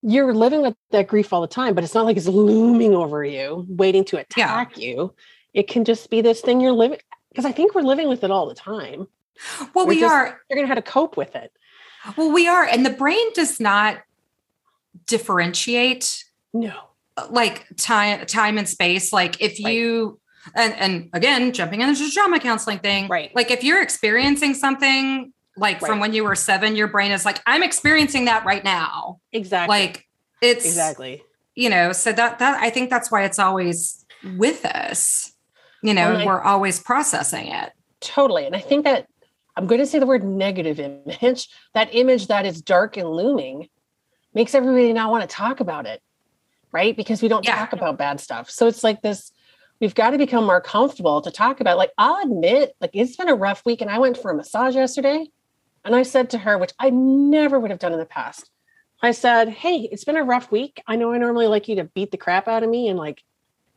You're 0.01 0.33
living 0.33 0.61
with 0.61 0.75
that 0.91 1.07
grief 1.07 1.33
all 1.33 1.41
the 1.41 1.47
time, 1.47 1.73
but 1.75 1.83
it's 1.83 1.93
not 1.93 2.05
like 2.05 2.15
it's 2.15 2.27
looming 2.27 2.95
over 2.95 3.25
you, 3.25 3.65
waiting 3.67 4.05
to 4.05 4.17
attack 4.17 4.77
you. 4.77 5.13
It 5.53 5.67
can 5.67 5.83
just 5.83 6.09
be 6.09 6.21
this 6.21 6.39
thing 6.39 6.61
you're 6.61 6.71
living 6.71 6.99
because 7.29 7.43
I 7.45 7.51
think 7.51 7.75
we're 7.75 7.81
living 7.81 8.07
with 8.07 8.23
it 8.23 8.31
all 8.31 8.47
the 8.47 8.55
time. 8.55 9.07
Well, 9.73 9.85
We're 9.85 9.95
we 9.95 9.99
just- 9.99 10.13
are. 10.13 10.41
You're 10.49 10.55
gonna 10.55 10.67
have 10.67 10.77
to 10.77 10.81
cope 10.91 11.17
with 11.17 11.35
it. 11.35 11.51
Well, 12.15 12.31
we 12.31 12.47
are. 12.47 12.63
And 12.63 12.85
the 12.85 12.89
brain 12.91 13.33
does 13.33 13.59
not 13.59 13.97
differentiate 15.05 16.23
No. 16.53 16.73
Like 17.29 17.65
time 17.77 18.25
time 18.25 18.57
and 18.57 18.67
space 18.67 19.11
like 19.13 19.41
if 19.41 19.57
Right. 19.63 19.73
you 19.73 20.19
and 20.55 20.73
and 20.75 21.09
again 21.13 21.51
jumping 21.51 21.81
into 21.81 22.03
the 22.05 22.11
trauma 22.11 22.39
counseling 22.39 22.79
thing 22.79 23.07
Right. 23.07 23.31
like 23.35 23.51
if 23.51 23.63
you're 23.63 23.81
experiencing 23.81 24.53
something 24.53 25.33
like 25.57 25.79
from 25.79 25.99
when 25.99 26.13
you 26.13 26.23
were 26.23 26.35
seven 26.35 26.75
your 26.75 26.87
brain 26.87 27.11
is 27.11 27.25
like 27.25 27.41
i'm 27.47 27.63
experiencing 27.63 28.25
that 28.25 28.45
right 28.45 28.63
now 28.63 29.19
Exactly. 29.31 29.75
like 29.77 30.05
it's 30.41 30.65
exactly. 30.65 31.23
you 31.55 31.69
know 31.69 31.91
so 31.91 32.11
that 32.11 32.39
that 32.39 32.61
i 32.61 32.69
think 32.69 32.89
that's 32.89 33.11
why 33.11 33.23
it's 33.23 33.39
always 33.39 34.05
with 34.37 34.63
us 34.65 35.31
you 35.83 35.93
know 35.93 36.13
Well, 36.13 36.25
we're 36.25 36.41
always 36.41 36.79
processing 36.79 37.47
it 37.47 37.71
Totally. 37.99 38.45
And 38.45 38.55
I 38.55 38.59
think 38.59 38.83
that 38.85 39.07
I'm 39.55 39.65
going 39.65 39.79
to 39.81 39.85
say 39.87 39.97
the 39.97 40.05
word 40.05 40.23
negative 40.23 40.79
image, 40.79 41.49
that 41.73 41.89
image 41.95 42.27
that 42.27 42.45
is 42.45 42.61
dark 42.61 42.95
and 42.95 43.09
looming 43.09 43.69
makes 44.35 44.53
everybody 44.53 44.93
not 44.93 45.09
want 45.09 45.27
to 45.27 45.35
talk 45.35 45.61
about 45.61 45.87
it. 45.87 45.99
Right. 46.77 46.95
Because 46.95 47.23
we 47.23 47.27
don't 47.27 47.43
Yeah. 47.43 47.55
talk 47.57 47.73
about 47.73 47.97
bad 47.97 48.19
stuff. 48.21 48.51
So 48.51 48.67
it's 48.67 48.83
like 48.83 49.01
this, 49.01 49.31
we've 49.81 49.95
got 49.95 50.11
to 50.11 50.19
become 50.19 50.45
more 50.45 50.61
comfortable 50.61 51.21
to 51.21 51.31
talk 51.31 51.59
about. 51.59 51.75
Like, 51.77 51.91
I'll 51.97 52.21
admit, 52.23 52.75
like, 52.79 52.91
it's 52.93 53.15
been 53.15 53.29
a 53.29 53.33
rough 53.35 53.65
week. 53.65 53.81
And 53.81 53.89
I 53.89 53.97
went 53.97 54.15
for 54.15 54.29
a 54.29 54.35
massage 54.35 54.75
yesterday. 54.75 55.25
And 55.83 55.95
I 55.95 56.03
said 56.03 56.29
to 56.31 56.37
her, 56.37 56.55
which 56.59 56.73
I 56.77 56.91
never 56.91 57.59
would 57.59 57.71
have 57.71 57.79
done 57.79 57.93
in 57.93 57.97
the 57.99 58.05
past, 58.05 58.51
I 59.01 59.09
said, 59.09 59.49
Hey, 59.49 59.89
it's 59.91 60.03
been 60.03 60.17
a 60.17 60.23
rough 60.23 60.51
week. 60.51 60.83
I 60.85 60.97
know 60.97 61.11
I 61.13 61.17
normally 61.17 61.47
like 61.47 61.67
you 61.67 61.77
to 61.77 61.85
beat 61.85 62.11
the 62.11 62.17
crap 62.17 62.47
out 62.47 62.61
of 62.61 62.69
me 62.69 62.89
and 62.89 62.99
like 62.99 63.23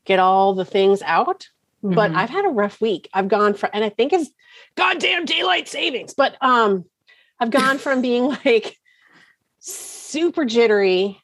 get 0.04 0.18
all 0.18 0.52
the 0.54 0.64
things 0.66 1.00
out 1.02 1.48
but 1.82 2.10
Mhm. 2.10 2.16
I've 2.16 2.28
had 2.28 2.44
a 2.44 2.48
rough 2.50 2.78
week. 2.82 3.08
I've 3.14 3.28
gone 3.28 3.54
for, 3.54 3.70
and 3.74 3.82
I 3.82 3.88
think 3.88 4.12
it's 4.12 4.30
goddamn 4.74 5.24
daylight 5.24 5.66
savings, 5.66 6.12
but 6.12 6.36
um, 6.42 6.84
I've 7.38 7.50
gone 7.50 7.78
from 7.78 8.02
being 8.02 8.24
like 8.44 8.76
super 9.60 10.44
jittery 10.44 11.18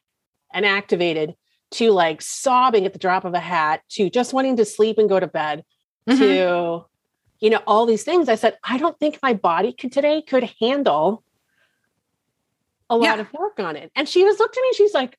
and 0.54 0.64
activated 0.64 1.34
to 1.72 1.90
like 1.90 2.22
sobbing 2.22 2.86
at 2.86 2.92
the 2.92 2.98
drop 2.98 3.24
of 3.24 3.34
a 3.34 3.40
hat 3.40 3.82
to 3.90 4.08
just 4.08 4.32
wanting 4.32 4.56
to 4.56 4.64
sleep 4.64 4.98
and 4.98 5.08
go 5.08 5.18
to 5.20 5.26
bed 5.26 5.64
Mhm. 6.08 6.18
to, 6.18 6.84
you 7.40 7.50
know, 7.50 7.60
all 7.66 7.86
these 7.86 8.04
things. 8.04 8.28
I 8.28 8.36
said, 8.36 8.56
I 8.62 8.78
don't 8.78 8.98
think 8.98 9.18
my 9.22 9.34
body 9.34 9.72
could 9.72 9.92
today 9.92 10.22
could 10.22 10.50
handle 10.60 11.24
a 12.88 12.96
lot 12.96 13.16
Yeah. 13.16 13.20
of 13.22 13.32
work 13.32 13.58
on 13.58 13.74
it. 13.76 13.90
And 13.96 14.08
she 14.08 14.22
was 14.24 14.38
looked 14.38 14.56
at 14.56 14.62
me, 14.62 14.72
she's 14.74 14.94
like, 14.94 15.18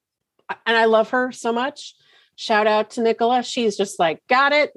and 0.65 0.77
I 0.77 0.85
love 0.85 1.09
her 1.09 1.31
so 1.33 1.51
much. 1.51 1.95
Shout 2.35 2.67
out 2.67 2.91
to 2.91 3.01
Nicola. 3.01 3.43
She's 3.43 3.75
just 3.75 3.99
like, 3.99 4.25
got 4.27 4.53
it. 4.53 4.73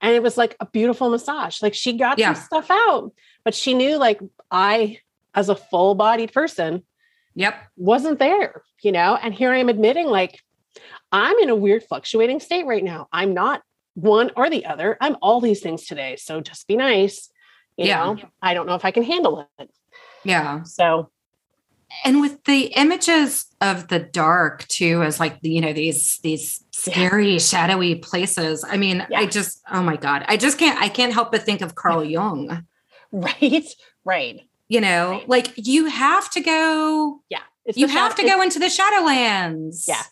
And 0.00 0.14
it 0.14 0.22
was 0.22 0.36
like 0.36 0.56
a 0.60 0.66
beautiful 0.66 1.10
massage. 1.10 1.60
Like 1.62 1.74
she 1.74 1.94
got 1.94 2.18
Yeah. 2.18 2.32
some 2.34 2.44
stuff 2.44 2.66
out, 2.70 3.12
but 3.44 3.54
she 3.54 3.74
knew 3.74 3.96
like 3.96 4.20
I, 4.50 5.00
as 5.34 5.48
a 5.48 5.56
full 5.56 5.94
bodied 5.96 6.32
person, 6.32 6.84
yep 7.34 7.56
wasn't 7.76 8.18
there, 8.20 8.62
you 8.82 8.92
know? 8.92 9.18
And 9.20 9.34
here 9.34 9.50
I 9.52 9.58
am 9.58 9.68
admitting, 9.68 10.06
like, 10.06 10.40
I'm 11.12 11.38
in 11.38 11.50
a 11.50 11.54
weird 11.56 11.82
fluctuating 11.84 12.40
state 12.40 12.66
right 12.66 12.82
now. 12.82 13.08
I'm 13.12 13.34
not 13.34 13.62
one 13.94 14.30
or 14.36 14.48
the 14.48 14.64
other. 14.66 14.96
I'm 15.00 15.16
all 15.20 15.40
these 15.40 15.60
things 15.60 15.84
today. 15.86 16.16
So 16.16 16.40
just 16.40 16.66
be 16.66 16.76
nice. 16.76 17.30
You 17.76 17.86
Yeah. 17.86 18.04
know, 18.04 18.18
I 18.40 18.54
don't 18.54 18.66
know 18.66 18.74
if 18.74 18.84
I 18.84 18.90
can 18.90 19.02
handle 19.02 19.48
it. 19.58 19.70
yeah 20.24 20.62
So 20.64 21.10
and 22.04 22.20
with 22.22 22.42
the 22.44 22.66
images 22.76 23.44
of 23.60 23.88
the 23.88 23.98
dark 23.98 24.66
too 24.68 25.02
as 25.02 25.20
like 25.20 25.36
you 25.42 25.60
know 25.60 25.72
these 25.74 26.18
these 26.22 26.64
Yeah. 26.86 26.92
scary 26.94 27.38
shadowy 27.38 27.96
places 27.96 28.64
i 28.66 28.76
mean 28.78 29.04
Yeah. 29.10 29.18
i 29.20 29.26
just 29.26 29.60
oh 29.70 29.82
my 29.82 29.96
god 29.96 30.24
i 30.26 30.38
just 30.38 30.56
can't 30.58 30.80
i 30.80 30.88
can't 30.88 31.12
help 31.12 31.30
but 31.32 31.42
think 31.42 31.60
of 31.60 31.74
carl 31.74 32.02
jung 32.02 32.64
right, 33.12 33.66
right. 34.06 34.40
you 34.68 34.80
know 34.80 35.10
Right. 35.10 35.28
like 35.28 35.52
you 35.56 35.86
have 35.86 36.30
to 36.30 36.40
go 36.40 37.20
Yeah. 37.28 37.40
You 37.74 37.88
have 37.88 38.12
shad- 38.12 38.20
to 38.24 38.32
go 38.32 38.40
into 38.40 38.58
the 38.58 38.70
shadowlands 38.76 39.86
Yeah. 39.86 40.02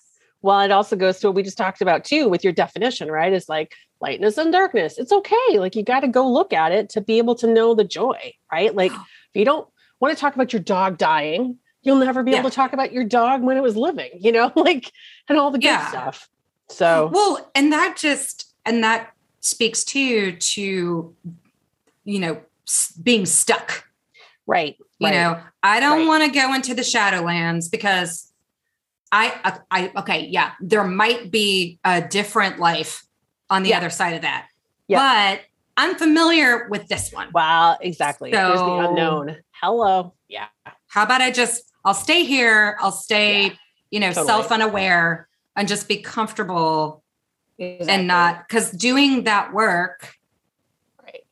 Well, 0.42 0.60
it 0.60 0.70
also 0.70 0.96
goes 0.96 1.18
to 1.20 1.28
what 1.28 1.36
we 1.36 1.42
just 1.42 1.58
talked 1.58 1.82
about 1.82 2.04
too 2.04 2.28
with 2.28 2.42
your 2.44 2.52
definition, 2.52 3.10
right? 3.10 3.32
It's 3.32 3.48
like 3.48 3.74
lightness 4.00 4.38
and 4.38 4.50
darkness. 4.52 4.98
It's 4.98 5.12
okay. 5.12 5.58
Like 5.58 5.76
you 5.76 5.82
got 5.82 6.00
to 6.00 6.08
go 6.08 6.26
look 6.30 6.52
at 6.52 6.72
it 6.72 6.88
to 6.90 7.00
be 7.00 7.18
able 7.18 7.34
to 7.36 7.46
know 7.46 7.74
the 7.74 7.84
joy, 7.84 8.32
right? 8.50 8.74
Like 8.74 8.92
if 8.94 9.00
you 9.34 9.44
don't 9.44 9.68
want 10.00 10.16
to 10.16 10.20
talk 10.20 10.34
about 10.34 10.52
your 10.52 10.62
dog 10.62 10.96
dying, 10.96 11.58
you'll 11.82 11.96
never 11.96 12.22
be 12.22 12.30
Yeah. 12.32 12.38
able 12.38 12.50
to 12.50 12.56
talk 12.56 12.72
about 12.72 12.92
your 12.92 13.04
dog 13.04 13.42
when 13.42 13.56
it 13.56 13.62
was 13.62 13.76
living, 13.76 14.10
you 14.18 14.32
know, 14.32 14.50
like 14.56 14.90
and 15.28 15.38
all 15.38 15.50
the 15.50 15.58
good 15.58 15.64
Yeah. 15.64 15.88
stuff. 15.88 16.28
So 16.68 17.10
well 17.12 17.50
and 17.54 17.72
that 17.72 17.96
just 17.98 18.54
and 18.64 18.82
that 18.84 19.10
speaks 19.40 19.82
too 19.84 20.32
to 20.36 21.14
you 22.04 22.18
know 22.20 22.40
being 23.02 23.26
stuck 23.26 23.84
right. 24.46 24.76
you 25.00 25.08
right. 25.08 25.14
know 25.14 25.40
i 25.62 25.80
don't 25.80 26.00
Right. 26.00 26.06
want 26.06 26.24
to 26.24 26.30
go 26.30 26.54
into 26.54 26.74
the 26.74 26.82
shadowlands 26.82 27.68
because 27.70 28.29
i 29.12 29.58
i 29.70 29.92
okay 29.96 30.26
yeah 30.30 30.52
there 30.60 30.84
might 30.84 31.30
be 31.30 31.78
a 31.84 32.00
different 32.00 32.58
life 32.58 33.04
on 33.48 33.62
the 33.62 33.70
Yeah. 33.70 33.78
other 33.78 33.90
side 33.90 34.14
of 34.14 34.22
that 34.22 34.48
Yeah. 34.88 34.98
but 35.36 35.40
i'm 35.76 35.96
familiar 35.96 36.68
with 36.68 36.86
this 36.88 37.12
one 37.12 37.28
Wow, 37.34 37.76
exactly. 37.80 38.30
There's 38.30 38.52
the 38.52 38.56
So- 38.58 38.88
unknown. 38.90 39.36
Hello. 39.52 40.14
Yeah. 40.28 40.46
how 40.88 41.02
about 41.02 41.20
i 41.20 41.30
just 41.30 41.64
i'll 41.84 41.94
stay 41.94 42.24
here 42.24 42.76
i'll 42.80 42.92
stay 42.92 43.44
Yeah. 43.46 43.52
you 43.90 44.00
know 44.00 44.08
Totally. 44.08 44.26
self-unaware 44.26 45.28
and 45.56 45.66
just 45.68 45.88
be 45.88 45.98
comfortable 45.98 47.02
Exactly. 47.58 47.92
and 47.94 48.06
not 48.06 48.46
because 48.48 48.70
doing 48.70 49.24
that 49.24 49.52
work 49.52 50.14
right. 51.04 51.24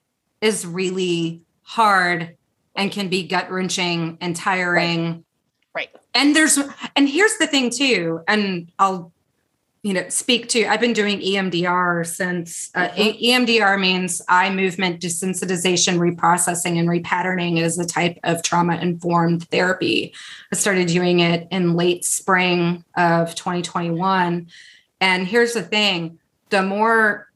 is 0.43 0.67
really 0.67 1.43
hard 1.63 2.37
and 2.75 2.93
can 2.93 3.09
be 3.09 3.27
gut 3.27 3.51
wrenching 3.51 4.19
and 4.21 4.37
tiring. 4.37 5.13
Right. 5.13 5.25
And 6.15 6.35
there's, 6.35 6.59
and 6.97 7.09
here's 7.09 7.37
the 7.39 7.47
thing 7.47 7.71
too, 7.71 8.23
and 8.27 8.71
I'll, 8.79 9.13
you 9.83 9.93
know, 9.93 10.09
speak 10.09 10.49
to, 10.49 10.67
I've 10.67 10.81
been 10.81 10.93
doing 10.93 11.21
EMDR 11.21 12.05
since, 12.05 12.71
uh, 12.75 12.89
Mhm. 12.89 12.99
E- 12.99 13.31
EMDR 13.31 13.79
means 13.79 14.21
eye 14.29 14.51
movement 14.51 15.01
desensitization, 15.01 15.99
reprocessing, 15.99 16.79
and 16.79 16.89
repatterning. 16.89 17.61
is 17.61 17.79
a 17.79 17.87
type 17.87 18.19
of 18.25 18.43
trauma 18.43 18.77
informed 18.77 19.49
therapy. 19.51 20.13
I 20.53 20.57
started 20.57 20.89
doing 20.89 21.21
it 21.21 21.47
in 21.51 21.75
late 21.75 22.05
spring 22.05 22.85
of 22.97 23.35
2021. 23.37 24.49
And 25.01 25.27
here's 25.29 25.53
the 25.53 25.63
thing 25.63 26.19
the 26.51 26.63
more 26.63 27.27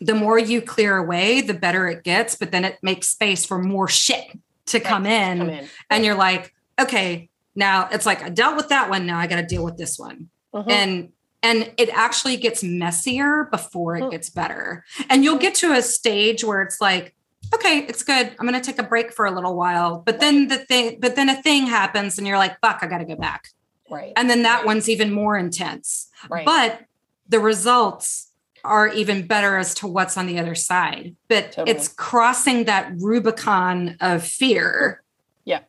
the 0.00 0.14
more 0.14 0.38
you 0.38 0.60
clear 0.60 0.96
away, 0.96 1.40
the 1.40 1.54
better 1.54 1.88
it 1.88 2.02
gets, 2.04 2.34
but 2.34 2.50
then 2.50 2.64
it 2.64 2.78
makes 2.82 3.08
space 3.08 3.44
for 3.46 3.58
more 3.58 3.88
shit 3.88 4.26
to 4.66 4.80
come 4.80 5.06
in. 5.06 5.38
Come 5.38 5.48
in. 5.50 5.68
And 5.88 6.04
you're 6.04 6.16
like, 6.16 6.52
okay, 6.80 7.28
now 7.54 7.88
it's 7.92 8.06
like 8.06 8.22
I 8.22 8.28
dealt 8.28 8.56
with 8.56 8.68
that 8.68 8.88
one. 8.90 9.06
Now 9.06 9.18
I 9.18 9.26
got 9.26 9.36
to 9.36 9.46
deal 9.46 9.64
with 9.64 9.76
this 9.76 9.98
one. 9.98 10.28
Mhm. 10.54 10.70
And 10.70 11.12
and 11.42 11.70
it 11.76 11.90
actually 11.90 12.36
gets 12.38 12.62
messier 12.62 13.48
before 13.50 13.96
it 13.96 14.02
Mhm. 14.02 14.10
gets 14.12 14.30
better. 14.30 14.82
And 15.10 15.22
you'll 15.24 15.36
get 15.38 15.54
to 15.56 15.72
a 15.74 15.82
stage 15.82 16.42
where 16.42 16.62
it's 16.62 16.80
like, 16.80 17.14
okay, 17.54 17.80
it's 17.86 18.02
good. 18.02 18.34
I'm 18.40 18.46
going 18.48 18.58
to 18.58 18.64
take 18.66 18.78
a 18.78 18.82
break 18.88 19.12
for 19.12 19.26
a 19.26 19.30
little 19.30 19.54
while. 19.54 19.98
But 20.06 20.20
then 20.20 20.48
the 20.48 20.56
thing, 20.56 20.96
but 21.00 21.16
then 21.16 21.28
a 21.28 21.42
thing 21.42 21.66
happens 21.66 22.16
and 22.16 22.26
you're 22.26 22.38
like, 22.38 22.58
fuck, 22.62 22.78
I 22.80 22.86
got 22.86 22.98
to 22.98 23.04
go 23.04 23.16
back. 23.16 23.48
right. 23.90 24.14
And 24.16 24.30
then 24.30 24.42
that 24.44 24.60
Right. 24.60 24.66
one's 24.66 24.88
even 24.88 25.12
more 25.12 25.36
intense. 25.36 26.08
right. 26.30 26.46
But 26.46 26.80
the 27.28 27.38
results 27.40 28.28
are 28.64 28.88
even 28.88 29.26
better 29.26 29.58
as 29.58 29.74
to 29.74 29.86
what's 29.86 30.16
on 30.16 30.26
the 30.26 30.38
other 30.38 30.54
side. 30.54 31.14
But 31.28 31.52
Totally. 31.52 31.70
it's 31.76 31.88
crossing 31.88 32.64
that 32.64 32.90
Rubicon 32.96 33.96
of 34.00 34.24
fear. 34.26 35.02
Yeah. 35.44 35.60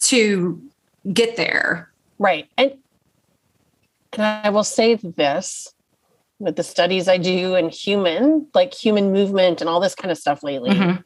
To 0.00 0.60
get 1.10 1.36
there. 1.36 1.92
Right. 2.18 2.48
And 2.56 2.78
and 4.12 4.22
I 4.22 4.50
will 4.50 4.64
say 4.64 4.94
this 4.94 5.72
with 6.38 6.56
the 6.56 6.62
studies 6.62 7.08
I 7.08 7.16
do 7.16 7.54
in 7.54 7.70
human, 7.70 8.48
like 8.52 8.74
human 8.74 9.12
movement 9.12 9.60
and 9.60 9.70
all 9.70 9.80
this 9.80 9.94
kind 9.94 10.10
of 10.10 10.18
stuff 10.18 10.42
lately, 10.42 10.70
Mhm. 10.70 11.04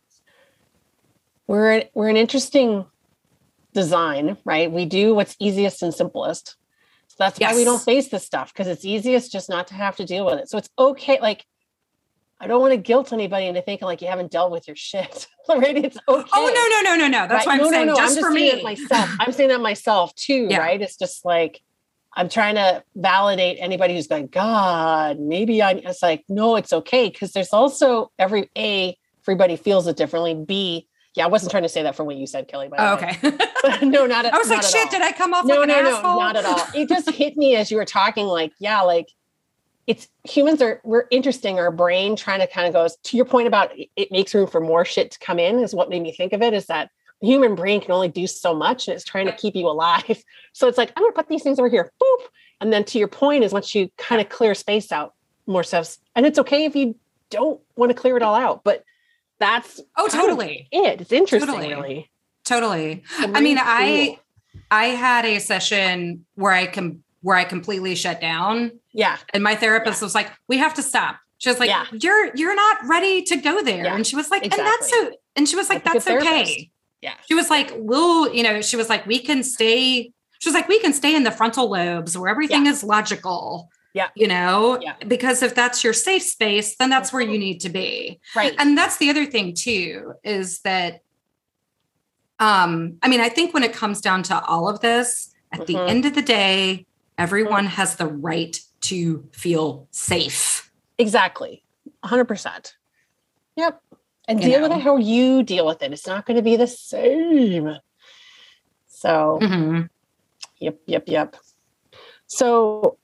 we're 1.46 1.84
we're 1.94 2.08
an 2.08 2.16
interesting 2.16 2.86
design, 3.72 4.38
right? 4.44 4.72
We 4.72 4.86
do 4.86 5.14
what's 5.14 5.36
easiest 5.38 5.82
and 5.82 5.94
simplest. 5.94 6.56
So 7.08 7.16
that's 7.18 7.38
why 7.38 7.54
we 7.54 7.64
don't 7.64 7.82
face 7.82 8.08
this 8.08 8.24
stuff 8.24 8.52
because 8.52 8.66
it's 8.66 8.84
easiest 8.84 9.30
just 9.30 9.48
not 9.48 9.68
to 9.68 9.74
have 9.74 9.96
to 9.96 10.04
deal 10.04 10.26
with 10.26 10.38
it. 10.38 10.48
So 10.48 10.58
it's 10.58 10.70
okay. 10.78 11.20
Like 11.20 11.44
I 12.38 12.46
don't 12.46 12.60
want 12.60 12.72
to 12.72 12.76
guilt 12.76 13.12
anybody 13.12 13.46
into 13.46 13.62
thinking 13.62 13.86
like 13.86 14.02
you 14.02 14.08
haven't 14.08 14.30
dealt 14.30 14.50
with 14.50 14.66
your 14.68 14.76
shit. 14.76 15.26
right? 15.48 15.76
It's 15.76 15.96
okay. 16.08 16.28
Oh 16.34 16.82
no, 16.82 16.90
no, 16.90 16.96
no, 16.96 17.06
no, 17.06 17.08
no. 17.22 17.28
That's 17.28 17.46
Right. 17.46 17.46
why 17.46 17.52
I'm 17.54 17.58
No, 17.58 17.64
no, 17.64 17.70
saying 17.70 17.86
no, 17.86 17.96
just, 17.96 18.16
I'm 18.18 18.22
for 18.24 18.32
saying 18.32 18.56
me. 18.56 18.62
myself. 18.62 19.10
I'm 19.20 19.32
saying 19.32 19.48
that 19.50 19.60
myself 19.60 20.14
too, 20.14 20.48
Yeah. 20.50 20.58
right? 20.58 20.80
It's 20.80 20.96
just 20.96 21.24
like 21.24 21.62
I'm 22.18 22.28
trying 22.30 22.54
to 22.54 22.82
validate 22.94 23.58
anybody 23.60 23.94
who's 23.94 24.06
going, 24.06 24.28
God, 24.28 25.18
maybe 25.20 25.60
I. 25.62 25.72
It's 25.72 26.02
like, 26.02 26.24
no, 26.30 26.56
it's 26.56 26.72
okay 26.72 27.10
because 27.10 27.32
there's 27.32 27.52
also 27.52 28.10
every 28.18 28.50
a 28.56 28.96
everybody 29.24 29.56
feels 29.56 29.86
it 29.86 29.96
differently. 29.96 30.34
B, 30.34 30.88
yeah, 31.14 31.24
I 31.24 31.28
wasn't 31.28 31.50
trying 31.50 31.64
to 31.64 31.68
say 31.68 31.82
that 31.82 31.94
from 31.96 32.06
what 32.06 32.16
you 32.16 32.26
said, 32.26 32.48
Kelly. 32.48 32.68
By 32.68 32.76
the 32.76 32.82
Oh, 33.24 33.28
way. 33.28 33.32
okay. 33.78 33.86
no, 33.86 34.06
not. 34.06 34.24
At, 34.24 34.32
all. 34.32 34.36
I 34.36 34.38
was 34.38 34.48
like, 34.48 34.62
not 34.62 34.70
shit, 34.70 34.84
all. 34.86 34.90
did 34.90 35.02
I 35.02 35.12
come 35.12 35.34
off 35.34 35.44
No, 35.44 35.56
like 35.60 35.68
no, 35.68 35.78
an 35.78 35.84
no, 35.84 35.90
asshole? 35.96 36.20
not 36.20 36.36
at 36.36 36.44
all. 36.46 36.66
It 36.74 36.88
just 36.88 37.10
hit 37.10 37.36
me 37.36 37.54
as 37.56 37.70
you 37.70 37.76
were 37.76 37.84
talking. 37.84 38.26
Like, 38.26 38.52
yeah, 38.60 38.80
like 38.82 39.08
it's 39.86 40.08
humans 40.24 40.60
are 40.62 40.80
we're 40.84 41.06
interesting. 41.10 41.58
Our 41.58 41.70
brain 41.70 42.16
trying 42.16 42.40
to 42.40 42.46
kind 42.46 42.66
of 42.66 42.72
goes 42.72 42.96
to 43.04 43.16
your 43.16 43.26
point 43.26 43.46
about 43.46 43.70
it- 43.96 44.10
makes 44.10 44.34
room 44.34 44.46
for 44.48 44.60
more 44.60 44.84
shit 44.84 45.10
to 45.12 45.18
come 45.18 45.38
in. 45.38 45.58
Is 45.60 45.74
what 45.74 45.88
made 45.90 46.02
me 46.02 46.12
think 46.12 46.32
of 46.32 46.42
it. 46.42 46.52
Is 46.54 46.66
that 46.66 46.90
the 47.20 47.28
human 47.28 47.54
brain 47.54 47.80
can 47.80 47.92
only 47.92 48.08
do 48.08 48.26
so 48.26 48.54
much, 48.54 48.88
and 48.88 48.94
it's 48.94 49.04
trying 49.04 49.26
to 49.26 49.32
keep 49.32 49.54
you 49.56 49.66
alive. 49.68 50.22
So 50.52 50.68
it's 50.68 50.78
like 50.78 50.90
I'm 50.96 51.02
gonna 51.02 51.12
put 51.12 51.28
these 51.28 51.42
things 51.42 51.58
over 51.58 51.68
here, 51.68 51.92
boop, 52.02 52.22
and 52.62 52.72
then 52.72 52.82
to 52.84 52.98
your 52.98 53.08
point 53.08 53.44
is 53.44 53.52
once 53.52 53.74
you 53.74 53.90
kind 53.98 54.20
of 54.22 54.28
clear 54.30 54.54
space 54.54 54.90
out, 54.90 55.12
more 55.46 55.62
stuff, 55.62 55.98
and 56.14 56.24
it's 56.24 56.38
okay 56.38 56.64
if 56.64 56.74
you 56.74 56.94
don't 57.28 57.60
want 57.76 57.90
to 57.90 57.94
clear 57.94 58.16
it 58.16 58.22
all 58.22 58.34
out, 58.34 58.64
but 58.64 58.82
that's 59.38 59.80
Oh, 59.98 60.08
totally. 60.08 60.66
it. 60.72 61.02
It's 61.02 61.12
interesting, 61.12 61.46
Totally. 61.54 61.74
really. 61.74 62.10
Totally. 62.46 63.02
I 63.18 63.26
mean, 63.26 63.56
brain's 63.56 63.60
I. 63.62 64.18
I 64.70 64.84
had 64.86 65.26
a 65.26 65.38
session 65.40 66.24
where 66.36 66.52
I 66.52 66.64
can 66.66 67.02
where 67.26 67.36
I 67.36 67.42
completely 67.42 67.96
shut 67.96 68.20
down 68.20 68.70
yeah, 68.92 69.16
and 69.34 69.42
my 69.42 69.56
therapist 69.56 70.00
was 70.00 70.14
like, 70.14 70.30
"We 70.48 70.58
have 70.58 70.74
to 70.74 70.82
stop." 70.82 71.16
She 71.38 71.48
was 71.50 71.58
like, 71.58 71.68
Yeah. 71.68 71.84
"You're 71.92 72.30
you're 72.36 72.54
not 72.54 72.76
ready 72.86 73.22
to 73.24 73.36
go 73.36 73.62
there." 73.62 73.84
Yeah, 73.84 73.96
and 73.96 74.06
she 74.06 74.14
was 74.14 74.30
like, 74.30 74.44
"And 74.44 74.52
that's 74.52 74.88
so 74.88 75.10
and 75.34 75.48
she 75.48 75.56
was 75.56 75.68
like, 75.68 75.82
That's 75.82 76.04
"That's 76.04 76.22
okay." 76.24 76.70
Yeah. 77.02 77.14
She 77.28 77.34
was 77.34 77.50
like, 77.50 77.72
"We'll, 77.76 78.32
you 78.32 78.44
know, 78.44 78.62
she 78.62 78.76
was 78.76 78.88
like, 78.88 79.04
we 79.06 79.18
can 79.18 79.42
stay 79.42 80.12
she 80.38 80.48
was 80.48 80.54
like, 80.54 80.68
we 80.68 80.78
can 80.78 80.92
stay 80.92 81.16
in 81.16 81.24
the 81.24 81.30
frontal 81.32 81.68
lobes 81.68 82.16
where 82.16 82.30
everything 82.30 82.66
is 82.66 82.84
logical." 82.84 83.70
Yeah. 83.92 84.08
You 84.14 84.28
know, 84.28 84.78
Yeah. 84.80 84.94
because 85.08 85.42
if 85.42 85.54
that's 85.54 85.82
your 85.82 85.94
safe 85.94 86.22
space, 86.22 86.76
then 86.76 86.90
that's 86.90 87.12
where 87.12 87.22
you 87.22 87.38
need 87.38 87.58
to 87.62 87.70
be. 87.70 88.20
right. 88.36 88.54
and 88.60 88.78
that's 88.78 88.98
the 88.98 89.10
other 89.10 89.26
thing 89.26 89.52
too 89.54 90.14
is 90.22 90.60
that 90.60 91.00
um 92.38 92.98
i 93.02 93.08
mean 93.08 93.20
i 93.20 93.28
think 93.30 93.52
when 93.54 93.62
it 93.62 93.72
comes 93.72 94.00
down 94.02 94.22
to 94.22 94.38
all 94.44 94.68
of 94.68 94.80
this 94.80 95.32
at 95.52 95.66
the 95.66 95.74
Mhm. 95.74 95.88
end 95.88 96.04
of 96.06 96.14
the 96.14 96.20
day 96.22 96.84
everyone 97.18 97.66
has 97.66 97.96
the 97.96 98.06
right 98.06 98.58
to 98.82 99.28
feel 99.32 99.88
safe 99.90 100.70
Exactly. 100.98 101.62
100%. 102.04 102.72
Yep. 103.56 103.82
And 104.28 104.40
You 104.42 104.48
deal 104.48 104.62
with 104.62 104.70
know. 104.70 104.76
it 104.78 104.82
how 104.82 104.96
you 104.96 105.42
deal 105.42 105.66
with 105.66 105.82
it. 105.82 105.92
It's 105.92 106.06
not 106.06 106.24
going 106.24 106.36
to 106.38 106.42
be 106.42 106.56
the 106.56 106.66
same. 106.66 107.76
So, 108.88 109.38
Mhm. 109.42 109.90
yep, 110.58 110.78
yep, 110.86 111.04
yep. 111.06 111.36
So, 112.26 112.96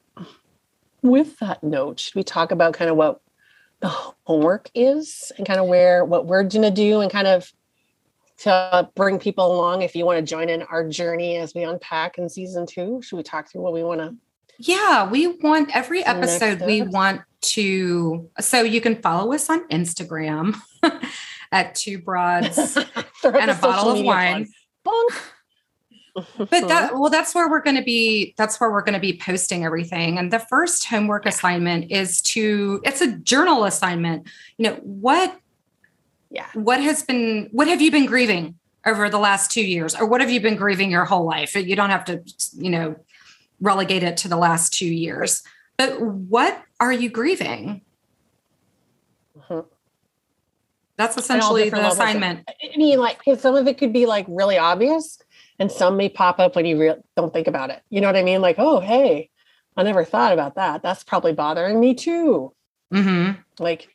with 1.02 1.38
that 1.40 1.62
note, 1.62 2.00
should 2.00 2.14
we 2.14 2.22
talk 2.24 2.50
about 2.50 2.72
kind 2.74 2.90
of 2.90 2.96
what 2.96 3.20
the 3.80 3.88
homework 4.26 4.70
is 4.74 5.32
and 5.36 5.46
kind 5.46 5.60
of 5.60 5.66
where 5.66 6.04
what 6.04 6.24
we're 6.26 6.44
going 6.44 6.62
to 6.62 6.70
do 6.70 7.00
and 7.00 7.10
kind 7.10 7.26
of 7.26 7.52
to 8.38 8.88
bring 8.94 9.18
people 9.18 9.54
along 9.54 9.82
if 9.82 9.94
you 9.94 10.04
want 10.04 10.18
to 10.18 10.24
join 10.24 10.48
in 10.48 10.62
our 10.62 10.88
journey 10.88 11.36
as 11.36 11.54
we 11.54 11.62
unpack 11.62 12.18
in 12.18 12.28
season 12.28 12.66
two? 12.66 13.00
Should 13.02 13.16
we 13.16 13.22
talk 13.22 13.50
through 13.50 13.62
what 13.62 13.72
we 13.72 13.82
want 13.82 14.00
to? 14.00 14.14
yeah 14.58 15.08
we 15.08 15.26
want 15.26 15.74
every 15.74 16.04
episode 16.04 16.60
we 16.60 16.82
want 16.82 17.22
to 17.40 18.28
so 18.38 18.60
you 18.62 18.80
can 18.82 18.94
follow 19.00 19.32
us 19.32 19.48
on 19.48 19.66
instagram 19.68 20.54
at 21.52 21.74
two 21.74 21.98
broads 21.98 22.76
and 23.24 23.50
a 23.50 23.54
bottle 23.54 23.92
of 23.92 24.04
wine. 24.04 24.48
but 24.84 26.48
that 26.50 26.90
mm-hmm. 26.90 26.98
well 26.98 27.10
that's 27.10 27.34
where 27.34 27.48
we're 27.48 27.62
going 27.62 27.76
to 27.76 27.82
be 27.82 28.34
that's 28.36 28.60
where 28.60 28.70
we're 28.70 28.82
going 28.82 28.94
to 28.94 29.00
be 29.00 29.16
posting 29.16 29.64
everything. 29.64 30.18
And 30.18 30.30
the 30.30 30.38
first 30.38 30.84
homework 30.84 31.24
assignment 31.24 31.90
is 31.90 32.20
to 32.22 32.80
it's 32.84 33.00
a 33.00 33.16
journal 33.18 33.64
assignment. 33.64 34.26
You 34.58 34.70
know 34.70 34.74
what 34.82 35.38
yeah. 36.32 36.46
what 36.54 36.80
has 36.80 37.02
been 37.02 37.48
what 37.52 37.68
have 37.68 37.80
you 37.80 37.90
been 37.90 38.06
grieving 38.06 38.56
over 38.86 39.08
the 39.08 39.18
last 39.18 39.50
two 39.50 39.64
years 39.64 39.94
or 39.94 40.06
what 40.06 40.20
have 40.20 40.30
you 40.30 40.40
been 40.40 40.56
grieving 40.56 40.90
your 40.90 41.04
whole 41.04 41.24
life 41.24 41.54
you 41.54 41.76
don't 41.76 41.90
have 41.90 42.04
to 42.04 42.20
you 42.56 42.70
know 42.70 42.96
relegate 43.60 44.02
it 44.02 44.16
to 44.16 44.28
the 44.28 44.36
last 44.36 44.72
two 44.72 44.86
years 44.86 45.42
but 45.76 46.00
what 46.00 46.62
are 46.80 46.92
you 46.92 47.08
grieving 47.08 47.82
Mhm. 49.48 49.64
that's 50.96 51.16
essentially 51.16 51.68
the 51.70 51.76
levels 51.76 51.94
of- 51.94 52.00
assignment 52.00 52.48
I 52.48 52.76
mean, 52.76 52.98
like, 53.00 53.18
because 53.18 53.40
some 53.40 53.54
of 53.54 53.66
it 53.66 53.78
could 53.78 53.92
be 53.92 54.06
like 54.06 54.24
really 54.28 54.56
obvious, 54.58 55.18
and 55.58 55.70
some 55.70 55.96
may 55.96 56.08
pop 56.08 56.38
up 56.38 56.56
when 56.56 56.64
you 56.64 56.78
re- 56.80 56.94
don't 57.16 57.32
think 57.32 57.46
about 57.46 57.70
it. 57.70 57.82
You 57.90 58.00
know 58.00 58.06
what 58.08 58.16
I 58.16 58.22
mean? 58.22 58.40
Like, 58.40 58.56
oh, 58.58 58.80
hey, 58.80 59.30
I 59.76 59.82
never 59.82 60.04
thought 60.04 60.32
about 60.32 60.54
that. 60.56 60.82
That's 60.82 61.04
probably 61.04 61.32
bothering 61.32 61.78
me 61.80 61.94
too. 61.94 62.52
Mhm. 62.92 63.38
Like, 63.58 63.88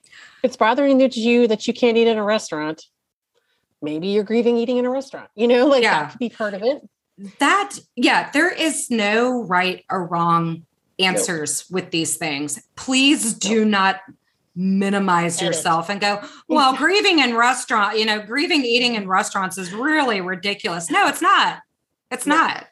it's 0.44 0.56
bothering 0.58 0.98
that 1.00 1.16
you 1.18 1.48
that 1.48 1.68
you 1.68 1.74
can't 1.74 1.98
eat 1.98 2.08
in 2.08 2.18
a 2.18 2.24
restaurant. 2.24 2.84
Maybe 3.82 4.08
you're 4.08 4.24
grieving 4.24 4.58
eating 4.58 4.78
in 4.78 4.86
a 4.86 4.90
restaurant. 4.90 5.30
You 5.36 5.48
know, 5.48 5.68
like 5.68 5.84
Yeah. 5.84 6.04
that 6.04 6.12
could 6.12 6.20
be 6.20 6.30
part 6.30 6.54
of 6.54 6.64
it. 6.64 6.82
that 7.40 7.74
yeah 7.96 8.30
there 8.32 8.52
is 8.52 8.92
no 8.92 9.44
right 9.44 9.84
or 9.90 10.06
wrong 10.06 10.64
answers 11.00 11.66
with 11.72 11.90
these 11.90 12.16
things 12.16 12.62
please 12.76 13.34
do 13.34 13.66
not 13.66 14.02
minimize 14.56 15.42
yourself 15.42 15.90
and 15.90 16.00
go 16.02 16.22
well 16.48 16.76
grieving 16.76 17.18
in 17.20 17.36
restaurant 17.36 17.98
you 17.98 18.06
know 18.06 18.20
grieving 18.22 18.64
eating 18.64 18.94
in 18.96 19.08
restaurants 19.08 19.58
is 19.58 19.72
really 19.74 20.22
ridiculous 20.22 20.92
no 20.92 21.08
it's 21.08 21.22
not 21.22 21.60
it's 22.12 22.26
No. 22.28 22.36
not 22.36 22.58
No, 22.58 22.68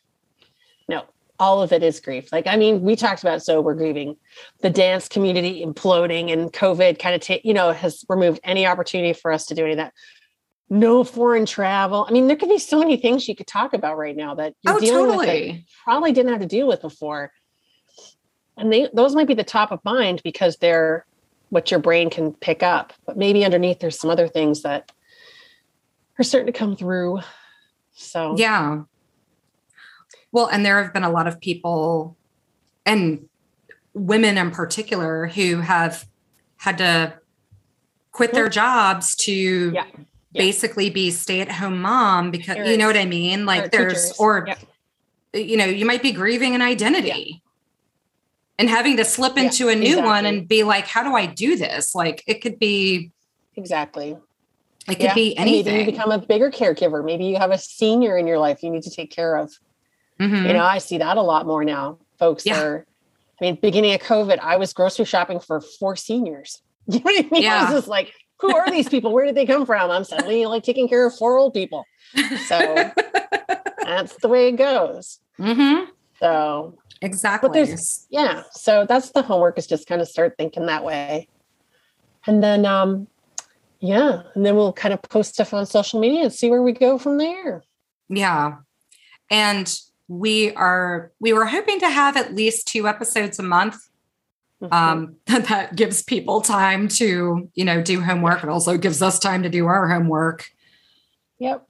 all 1.40 1.62
of 1.62 1.72
it 1.72 1.84
is 1.84 2.00
grief. 2.00 2.32
Like, 2.32 2.48
I 2.48 2.56
mean, 2.56 2.82
we 2.82 2.96
talked 2.96 3.22
about 3.22 3.44
sober 3.44 3.74
grieving, 3.74 4.16
the 4.62 4.70
dance 4.70 5.08
community 5.08 5.66
imploding, 5.66 6.32
and 6.32 6.52
COVID 6.52 7.00
kind 7.00 7.16
of, 7.16 7.22
ta- 7.22 7.42
you 7.44 7.54
know, 7.54 7.72
has 7.72 8.06
removed 8.08 8.40
any 8.44 8.66
opportunity 8.66 9.14
for 9.14 9.32
us 9.32 9.46
to 9.48 9.56
do 9.56 9.64
any 9.64 9.72
of 9.72 9.78
that. 9.78 9.94
No 10.70 11.04
foreign 11.04 11.46
travel. 11.46 12.06
I 12.08 12.12
mean, 12.12 12.28
there 12.28 12.38
could 12.38 12.50
be 12.50 12.58
so 12.58 12.80
many 12.80 12.98
things 12.98 13.28
you 13.28 13.36
could 13.36 13.48
talk 13.48 13.74
about 13.74 13.98
right 13.98 14.16
now 14.16 14.36
that 14.36 14.56
you're 14.62 14.76
oh 14.76 14.80
dealing 14.80 15.08
with 15.18 15.26
that 15.28 15.34
totally 15.34 15.66
probably 15.84 16.12
didn't 16.12 16.32
have 16.32 16.42
to 16.42 16.48
deal 16.48 16.68
with 16.68 16.82
before. 16.82 17.32
And 18.58 18.72
they 18.72 18.90
those 18.94 19.14
might 19.14 19.28
be 19.28 19.34
the 19.36 19.44
top 19.44 19.72
of 19.72 19.84
mind 19.84 20.22
because 20.24 20.58
they're 20.58 21.06
what 21.50 21.70
your 21.70 21.80
brain 21.80 22.10
can 22.10 22.34
pick 22.34 22.64
up. 22.64 22.94
But 23.06 23.18
maybe 23.18 23.46
underneath 23.46 23.80
there's 23.80 24.00
some 24.00 24.10
other 24.10 24.28
things 24.28 24.64
that 24.64 24.92
are 26.18 26.24
starting 26.24 26.52
to 26.52 26.58
come 26.58 26.76
through. 26.76 27.20
So 27.94 28.36
yeah 28.38 28.84
well 30.36 30.48
and 30.48 30.66
there 30.66 30.84
have 30.84 30.92
been 30.92 31.06
a 31.06 31.10
lot 31.10 31.28
of 31.28 31.40
people 31.40 32.18
and 32.86 33.28
women 33.94 34.38
in 34.38 34.52
particular 34.52 35.28
who 35.28 35.62
have 35.62 36.06
had 36.58 36.78
to 36.78 37.14
quit 38.12 38.34
their 38.34 38.50
jobs 38.50 39.16
to 39.16 39.32
Yeah. 39.74 39.86
Yeah. 39.86 40.04
basically 40.34 40.90
be 40.90 41.10
stay-at-home 41.12 41.82
mom 41.82 42.32
because 42.32 42.58
you 42.70 42.78
know 42.78 42.88
what 42.88 42.98
I 42.98 43.06
mean? 43.06 43.46
Like 43.46 43.68
or 43.68 43.70
there's 43.70 44.04
teachers. 44.04 44.20
or 44.20 44.46
Yeah. 44.46 45.40
you 45.40 45.56
know, 45.56 45.66
you 45.66 45.86
might 45.86 46.04
be 46.04 46.12
grieving 46.12 46.54
an 46.54 46.62
identity. 46.62 47.42
and 48.58 48.70
having 48.70 48.96
to 48.98 49.06
slip 49.06 49.38
into 49.38 49.68
a 49.70 49.76
new 49.76 50.00
exactly. 50.00 50.06
one 50.06 50.26
and 50.26 50.48
be 50.48 50.64
like, 50.64 50.88
how 50.88 51.04
do 51.04 51.14
I 51.14 51.26
do 51.26 51.56
this? 51.58 51.96
Like 51.96 52.24
it 52.28 52.42
could 52.42 52.60
be 52.60 53.12
exactly. 53.56 54.18
It 54.90 54.96
could 54.96 55.02
yeah. 55.02 55.14
be 55.14 55.38
anything. 55.38 55.74
maybe 55.74 55.86
you 55.86 55.92
become 55.92 56.12
a 56.12 56.20
bigger 56.20 56.52
caregiver. 56.52 57.04
Maybe 57.04 57.26
you 57.26 57.38
have 57.38 57.52
a 57.52 57.58
senior 57.58 58.18
in 58.18 58.28
your 58.28 58.40
life 58.40 58.64
you 58.64 58.70
need 58.70 58.84
to 58.84 58.90
take 58.92 59.12
care 59.12 59.38
of. 59.38 59.52
Mm-hmm. 60.20 60.48
You 60.48 60.54
know, 60.54 60.64
I 60.64 60.78
see 60.78 60.98
that 60.98 61.18
a 61.18 61.22
lot 61.22 61.46
more 61.46 61.64
now. 61.64 62.00
Folks 62.18 62.46
yeah. 62.46 62.62
are, 62.62 62.86
I 63.40 63.44
mean, 63.44 63.58
beginning 63.62 63.94
of 63.94 64.02
COVID, 64.02 64.40
I 64.40 64.58
was 64.58 64.74
grocery 64.74 65.06
shopping 65.06 65.40
for 65.40 65.62
four 65.62 65.96
seniors. 65.96 66.62
You 66.88 67.00
know 67.00 67.04
what 67.06 67.26
I 67.26 67.30
mean? 67.32 67.42
Yeah. 67.42 67.62
I 67.62 67.64
was 67.64 67.74
just 67.74 67.88
like, 67.88 68.14
who 68.40 68.56
are 68.56 68.70
these 68.70 68.88
people? 68.88 69.12
Where 69.12 69.26
did 69.26 69.34
they 69.34 69.48
come 69.48 69.66
from? 69.66 69.90
I'm 69.90 70.04
suddenly 70.04 70.46
like 70.46 70.64
taking 70.64 70.88
care 70.88 71.08
of 71.08 71.16
four 71.16 71.38
old 71.38 71.54
people. 71.54 71.84
So 72.46 72.92
that's 73.84 74.16
the 74.18 74.28
way 74.28 74.50
it 74.50 74.58
goes. 74.58 75.20
Mm-hmm. 75.40 75.90
So 76.20 76.78
exactly. 77.02 77.50
But 77.50 77.54
there's 77.54 78.06
yeah. 78.10 78.44
So 78.52 78.86
that's 78.88 79.12
the 79.12 79.22
homework 79.22 79.58
is 79.58 79.68
just 79.68 79.88
kind 79.88 80.02
of 80.02 80.08
start 80.08 80.36
thinking 80.38 80.66
that 80.68 80.84
way. 80.84 81.28
And 82.28 82.44
then 82.44 82.66
um 82.66 83.08
yeah, 83.80 84.24
and 84.34 84.46
then 84.46 84.56
we'll 84.56 84.74
kind 84.74 84.94
of 84.94 85.02
post 85.04 85.34
stuff 85.34 85.54
on 85.54 85.66
social 85.66 86.00
media 86.00 86.24
and 86.24 86.34
see 86.34 86.50
where 86.50 86.64
we 86.64 86.72
go 86.72 86.98
from 86.98 87.18
there. 87.18 87.64
Yeah. 88.10 88.58
And 89.30 89.74
we 90.08 90.54
are 90.54 91.12
we 91.20 91.34
were 91.34 91.46
hoping 91.46 91.80
to 91.80 91.90
have 91.90 92.18
at 92.18 92.36
least 92.36 92.68
two 92.68 92.88
episodes 92.88 93.40
a 93.40 93.44
month. 93.44 93.78
Mm-hmm. 94.62 94.74
Um, 94.74 95.16
that 95.26 95.76
gives 95.76 96.02
people 96.02 96.42
time 96.42 96.88
to, 96.90 97.50
you 97.54 97.66
know, 97.66 97.82
do 97.82 98.02
homework. 98.02 98.44
It 98.44 98.50
also 98.50 98.78
gives 98.78 99.02
us 99.02 99.20
time 99.20 99.44
to 99.44 99.50
do 99.50 99.66
our 99.66 99.90
homework. 99.90 100.50
Yep. 101.40 101.68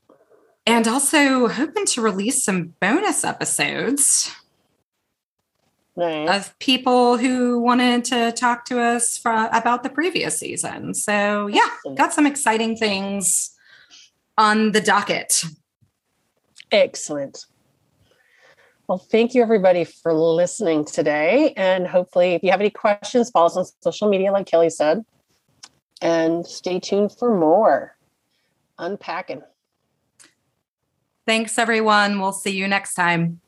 And 0.67 0.87
also 0.87 1.47
hoping 1.47 1.85
to 1.87 2.01
release 2.01 2.43
some 2.43 2.73
bonus 2.79 3.23
episodes 3.23 4.31
nice. 5.95 6.29
of 6.29 6.59
people 6.59 7.17
who 7.17 7.59
wanted 7.59 8.03
to 8.05 8.31
talk 8.31 8.65
to 8.65 8.79
us 8.79 9.17
for, 9.17 9.31
about 9.51 9.83
the 9.83 9.89
previous 9.89 10.39
season. 10.39 10.93
So, 10.93 11.47
yeah, 11.47 11.69
got 11.95 12.13
some 12.13 12.25
exciting 12.25 12.75
things 12.77 13.55
on 14.37 14.71
the 14.71 14.81
docket. 14.81 15.43
Excellent. 16.71 17.45
Well, 18.87 18.99
thank 18.99 19.33
you 19.33 19.41
everybody 19.41 19.83
for 19.83 20.13
listening 20.13 20.85
today. 20.85 21.53
And 21.57 21.87
hopefully, 21.87 22.33
if 22.35 22.43
you 22.43 22.51
have 22.51 22.59
any 22.59 22.69
questions, 22.69 23.31
follow 23.31 23.47
us 23.47 23.57
on 23.57 23.65
social 23.81 24.07
media, 24.07 24.31
like 24.31 24.45
Kelly 24.45 24.69
said. 24.69 25.03
And 26.01 26.45
stay 26.45 26.79
tuned 26.79 27.11
for 27.17 27.35
more 27.35 27.97
unpacking. 28.77 29.41
Thanks, 31.25 31.57
everyone. 31.57 32.19
We'll 32.19 32.31
see 32.31 32.55
you 32.55 32.67
next 32.67 32.93
time. 32.93 33.41